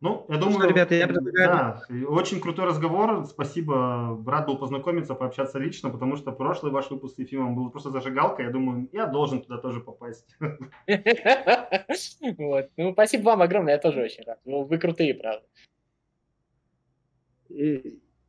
Ну, 0.01 0.23
я 0.30 0.38
думаю, 0.38 0.60
что, 0.60 0.67
ребята, 0.69 0.93
я 0.93 1.08
предлагаю... 1.08 1.47
да, 1.47 1.82
очень 2.08 2.39
крутой 2.41 2.65
разговор. 2.65 3.25
Спасибо, 3.25 4.21
рад 4.28 4.45
был 4.45 4.60
познакомиться, 4.60 5.15
пообщаться 5.15 5.58
лично, 5.58 5.89
потому 5.89 6.15
что 6.15 6.32
прошлый 6.32 6.71
ваш 6.71 6.91
выпуск 6.91 7.15
с 7.15 7.19
Ефимом 7.19 7.56
был 7.56 7.71
просто 7.71 7.89
зажигалка. 7.89 8.43
Я 8.43 8.51
думаю, 8.51 8.88
я 8.93 9.08
должен 9.08 9.41
туда 9.41 9.58
тоже 9.58 9.82
попасть. 9.82 10.38
Вот. 12.38 12.69
Ну, 12.78 12.91
спасибо 12.93 13.23
вам 13.23 13.41
огромное, 13.41 13.73
я 13.73 13.80
тоже 13.80 14.04
очень 14.04 14.23
рад. 14.25 14.39
Ну, 14.45 14.63
вы 14.63 14.78
крутые, 14.78 15.15
правда. 15.15 15.47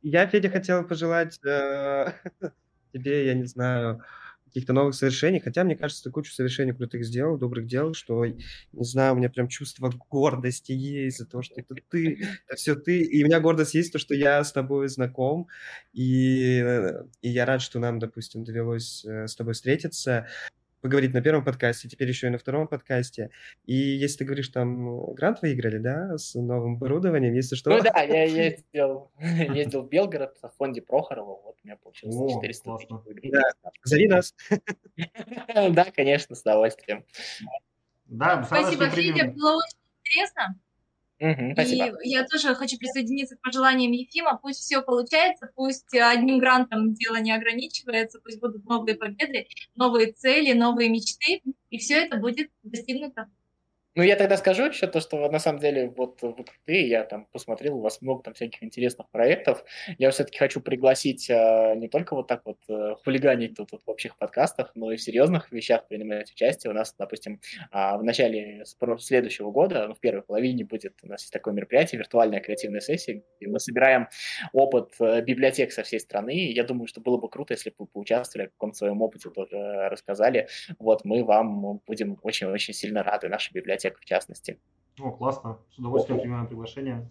Я, 0.01 0.27
Федя, 0.27 0.49
хотел 0.49 0.83
пожелать 0.87 1.39
э, 1.45 2.11
тебе, 2.93 3.25
я 3.25 3.33
не 3.33 3.45
знаю, 3.45 4.01
каких-то 4.45 4.73
новых 4.73 4.95
совершений, 4.95 5.39
хотя, 5.39 5.63
мне 5.63 5.75
кажется, 5.75 6.03
ты 6.03 6.11
кучу 6.11 6.31
совершений 6.31 6.71
крутых 6.71 7.05
сделал, 7.05 7.37
добрых 7.37 7.67
дел, 7.67 7.93
что, 7.93 8.25
не 8.25 8.43
знаю, 8.73 9.13
у 9.13 9.17
меня 9.17 9.29
прям 9.29 9.47
чувство 9.47 9.91
гордости 10.09 10.71
есть 10.71 11.17
за 11.17 11.25
то, 11.25 11.41
что 11.41 11.55
это 11.59 11.75
ты, 11.89 12.19
это 12.47 12.55
все 12.55 12.75
ты, 12.75 13.01
и 13.01 13.23
у 13.23 13.27
меня 13.27 13.39
гордость 13.39 13.75
есть 13.75 13.91
то, 13.91 13.99
что 13.99 14.15
я 14.15 14.43
с 14.43 14.51
тобой 14.51 14.87
знаком, 14.87 15.47
и, 15.93 16.61
э, 16.63 17.03
и 17.21 17.29
я 17.29 17.45
рад, 17.45 17.61
что 17.61 17.79
нам, 17.79 17.99
допустим, 17.99 18.43
довелось 18.43 19.03
э, 19.05 19.27
с 19.27 19.35
тобой 19.35 19.53
встретиться. 19.53 20.27
Поговорить 20.81 21.13
на 21.13 21.21
первом 21.21 21.43
подкасте, 21.43 21.87
теперь 21.87 22.07
еще 22.09 22.27
и 22.27 22.29
на 22.29 22.37
втором 22.37 22.67
подкасте. 22.67 23.29
И 23.65 23.75
если 23.75 24.19
ты 24.19 24.25
говоришь, 24.25 24.49
там 24.49 25.13
грант 25.13 25.41
выиграли, 25.41 25.77
да, 25.77 26.17
с 26.17 26.35
новым 26.35 26.75
оборудованием, 26.75 27.33
если 27.33 27.55
что... 27.55 27.71
Ну 27.71 27.81
да, 27.81 28.01
я 28.01 28.23
ездил, 28.25 29.11
ездил 29.19 29.83
в 29.83 29.89
Белгород 29.89 30.37
в 30.41 30.49
фонде 30.57 30.81
Прохорова, 30.81 31.41
вот 31.43 31.57
у 31.63 31.67
меня 31.67 31.77
получилось 31.77 32.15
О, 32.15 32.41
400 32.41 32.77
тысяч. 32.77 33.31
Да. 33.31 33.71
Зови 33.83 34.07
нас. 34.07 34.35
Да, 35.69 35.85
конечно, 35.95 36.35
с 36.35 36.41
удовольствием. 36.41 37.05
Да, 38.05 38.43
Спасибо, 38.43 38.89
Федя, 38.89 39.25
было 39.31 39.57
очень 39.57 39.77
интересно. 40.03 40.59
Угу, 41.19 41.55
и 42.03 42.09
я 42.09 42.25
тоже 42.25 42.53
хочу 42.53 42.77
присоединиться 42.77 43.37
к 43.37 43.41
пожеланиям 43.41 43.91
Ефима. 43.91 44.37
Пусть 44.39 44.59
все 44.59 44.83
получается, 44.83 45.49
пусть 45.55 45.91
одним 45.95 46.37
грантом 46.37 46.93
дело 46.93 47.15
не 47.15 47.31
ограничивается, 47.31 48.19
пусть 48.23 48.39
будут 48.39 48.65
новые 48.65 48.95
победы, 48.95 49.47
новые 49.75 50.11
цели, 50.13 50.53
новые 50.53 50.89
мечты, 50.89 51.41
и 51.71 51.77
все 51.79 52.05
это 52.05 52.17
будет 52.17 52.51
достигнуто. 52.61 53.31
Ну, 53.97 54.03
я 54.03 54.15
тогда 54.15 54.37
скажу 54.37 54.65
еще 54.65 54.85
то, 54.85 54.99
что 54.99 55.27
на 55.27 55.39
самом 55.39 55.59
деле 55.59 55.89
вот 55.89 56.21
вы 56.21 56.43
крутые, 56.43 56.87
я 56.87 57.03
там 57.03 57.25
посмотрел, 57.31 57.77
у 57.77 57.81
вас 57.81 57.99
много 57.99 58.21
там 58.21 58.35
всяких 58.35 58.61
интересных 58.61 59.09
проектов. 59.09 59.63
Я 59.97 60.11
все-таки 60.11 60.37
хочу 60.37 60.61
пригласить 60.61 61.27
э, 61.31 61.73
не 61.75 61.87
только 61.87 62.13
вот 62.13 62.27
так 62.27 62.43
вот 62.45 62.59
э, 62.69 62.93
хулиганить 63.03 63.55
тут 63.55 63.71
вот 63.71 63.81
в 63.83 63.89
общих 63.89 64.15
подкастах, 64.19 64.71
но 64.75 64.91
и 64.91 64.97
в 64.97 65.01
серьезных 65.01 65.51
вещах 65.51 65.87
принимать 65.87 66.31
участие. 66.31 66.69
У 66.69 66.75
нас, 66.75 66.93
допустим, 66.95 67.41
э, 67.71 67.97
в 67.97 68.03
начале 68.03 68.65
следующего 68.99 69.49
года, 69.49 69.87
ну, 69.87 69.95
в 69.95 69.99
первой 69.99 70.21
половине 70.21 70.63
будет 70.63 70.93
у 71.01 71.07
нас 71.07 71.21
есть 71.21 71.33
такое 71.33 71.55
мероприятие, 71.55 71.97
виртуальная 71.97 72.39
креативная 72.39 72.81
сессия, 72.81 73.23
где 73.39 73.49
мы 73.49 73.59
собираем 73.59 74.09
опыт 74.53 74.91
э, 74.99 75.21
библиотек 75.21 75.71
со 75.71 75.81
всей 75.81 75.99
страны. 75.99 76.35
И 76.35 76.53
я 76.53 76.63
думаю, 76.63 76.85
что 76.85 77.01
было 77.01 77.17
бы 77.17 77.29
круто, 77.29 77.55
если 77.55 77.71
бы 77.71 77.77
вы 77.79 77.87
поучаствовали, 77.87 78.49
в 78.49 78.51
каком-то 78.51 78.77
своем 78.77 79.01
опыте 79.01 79.31
тоже 79.31 79.89
рассказали. 79.89 80.49
Вот 80.77 81.03
мы 81.03 81.23
вам 81.23 81.81
будем 81.87 82.19
очень-очень 82.21 82.75
сильно 82.75 83.01
рады, 83.01 83.27
нашей 83.27 83.53
библиотеке 83.53 83.86
библиотек 83.87 83.99
в 83.99 84.05
частности. 84.05 84.59
О, 84.99 85.11
классно. 85.11 85.59
С 85.71 85.79
удовольствием 85.79 86.19
принимаем 86.19 86.47
приглашение. 86.47 87.09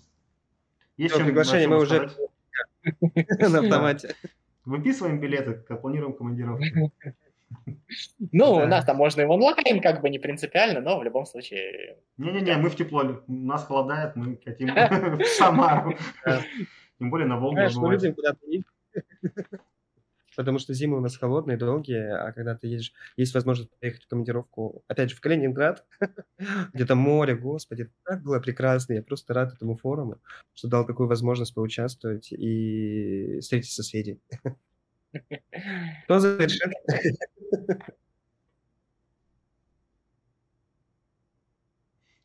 Есть 0.97 1.15
Все, 1.15 1.25
приглашение 1.25 1.69
мы 1.69 1.79
уже 1.79 2.11
на 3.39 3.59
автомате. 3.59 4.15
Выписываем 4.65 5.21
билеты, 5.21 5.53
планируем 5.77 6.15
командировку. 6.15 6.93
Ну, 8.33 8.55
у 8.55 8.67
нас 8.67 8.85
там 8.85 8.97
можно 8.97 9.21
и 9.21 9.25
в 9.25 9.31
онлайн, 9.31 9.81
как 9.81 10.01
бы 10.01 10.11
не 10.11 10.19
принципиально, 10.19 10.81
но 10.81 10.99
в 10.99 11.05
любом 11.05 11.27
случае... 11.27 11.97
Не-не-не, 12.17 12.57
мы 12.57 12.71
в 12.71 12.77
тепло, 12.77 13.23
нас 13.29 13.65
холодает, 13.65 14.17
мы 14.17 14.37
хотим 14.45 14.69
в 15.19 15.25
Самару. 15.25 15.97
Тем 16.99 17.11
более 17.11 17.29
на 17.29 17.39
Волгу. 17.39 17.57
Мы 17.57 17.93
любим 17.93 18.15
куда-то 18.15 18.39
потому 20.37 20.59
что 20.59 20.75
зимы 20.75 20.99
у 20.99 21.01
нас 21.01 21.17
холодные, 21.17 21.57
долгие, 21.57 22.13
а 22.13 22.33
когда 22.33 22.55
ты 22.55 22.69
едешь, 22.69 22.93
есть 23.17 23.35
возможность 23.35 23.71
поехать 23.81 24.05
в 24.05 24.09
командировку, 24.09 24.85
опять 24.87 25.11
же, 25.11 25.17
в 25.17 25.21
Калининград, 25.21 25.85
где 26.73 26.85
то 26.85 26.95
море, 26.95 27.35
господи, 27.35 27.91
так 28.05 28.23
было 28.23 28.39
прекрасно, 28.39 28.93
я 28.93 29.03
просто 29.03 29.35
рад 29.35 29.55
этому 29.55 29.77
форуму, 29.77 30.21
что 30.55 30.69
дал 30.69 30.87
такую 30.87 31.09
возможность 31.09 31.55
поучаствовать 31.55 32.33
и 32.33 33.41
встретиться 33.41 33.83
с 33.83 33.89
Федей. 33.89 34.21
Кто 36.05 36.19
завершит? 36.21 36.73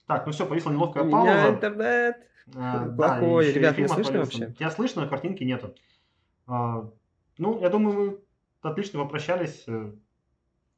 Так, 0.07 0.25
ну 0.25 0.33
все, 0.33 0.45
повисла 0.45 0.71
неловкая 0.71 1.09
пауза. 1.09 1.15
У 1.15 1.23
меня 1.23 1.49
интернет 1.51 2.17
а, 2.53 2.89
плохой. 2.89 3.45
Да, 3.45 3.51
Ребят, 3.53 3.77
не 3.77 3.87
слышно 3.87 4.19
вообще? 4.19 4.51
Тебя 4.51 4.69
слышно, 4.69 5.03
а 5.03 5.07
картинки 5.07 5.45
нету. 5.45 5.73
А, 6.47 6.89
ну, 7.37 7.59
я 7.61 7.69
думаю, 7.69 8.23
мы 8.61 8.69
отлично 8.69 8.99
попрощались. 8.99 9.65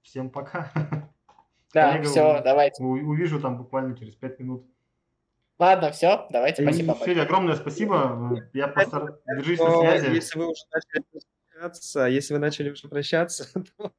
Всем 0.01 0.29
пока. 0.29 0.71
Да, 1.73 1.93
Коллега, 1.93 2.09
все, 2.09 2.41
давайте. 2.43 2.83
Увижу 2.83 3.39
там 3.41 3.57
буквально 3.57 3.97
через 3.97 4.13
пять 4.13 4.39
минут. 4.39 4.63
Ладно, 5.57 5.91
все, 5.91 6.27
давайте, 6.29 6.61
спасибо. 6.61 6.93
Федя, 6.93 7.23
огромное 7.23 7.55
спасибо. 7.55 8.47
Я 8.53 8.67
постар... 8.67 9.19
Держись 9.25 9.59
на 9.59 9.79
связи. 9.79 10.13
Если 10.13 10.37
вы 10.37 10.51
уже 10.51 10.63
начали 10.71 11.03
прощаться, 11.49 12.05
если 12.07 12.33
вы 12.33 12.39
начали 12.39 12.69
уже 12.69 12.87
прощаться, 12.87 13.63
то 13.77 13.91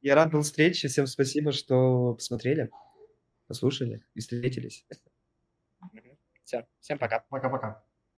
я 0.00 0.14
рад 0.14 0.30
был 0.30 0.42
встрече. 0.42 0.88
Всем 0.88 1.06
спасибо, 1.06 1.52
что 1.52 2.14
посмотрели, 2.14 2.70
послушали 3.46 4.04
и 4.14 4.20
встретились. 4.20 4.86
Все, 6.44 6.66
всем 6.80 6.98
пока. 6.98 7.24
Пока-пока. 7.28 7.82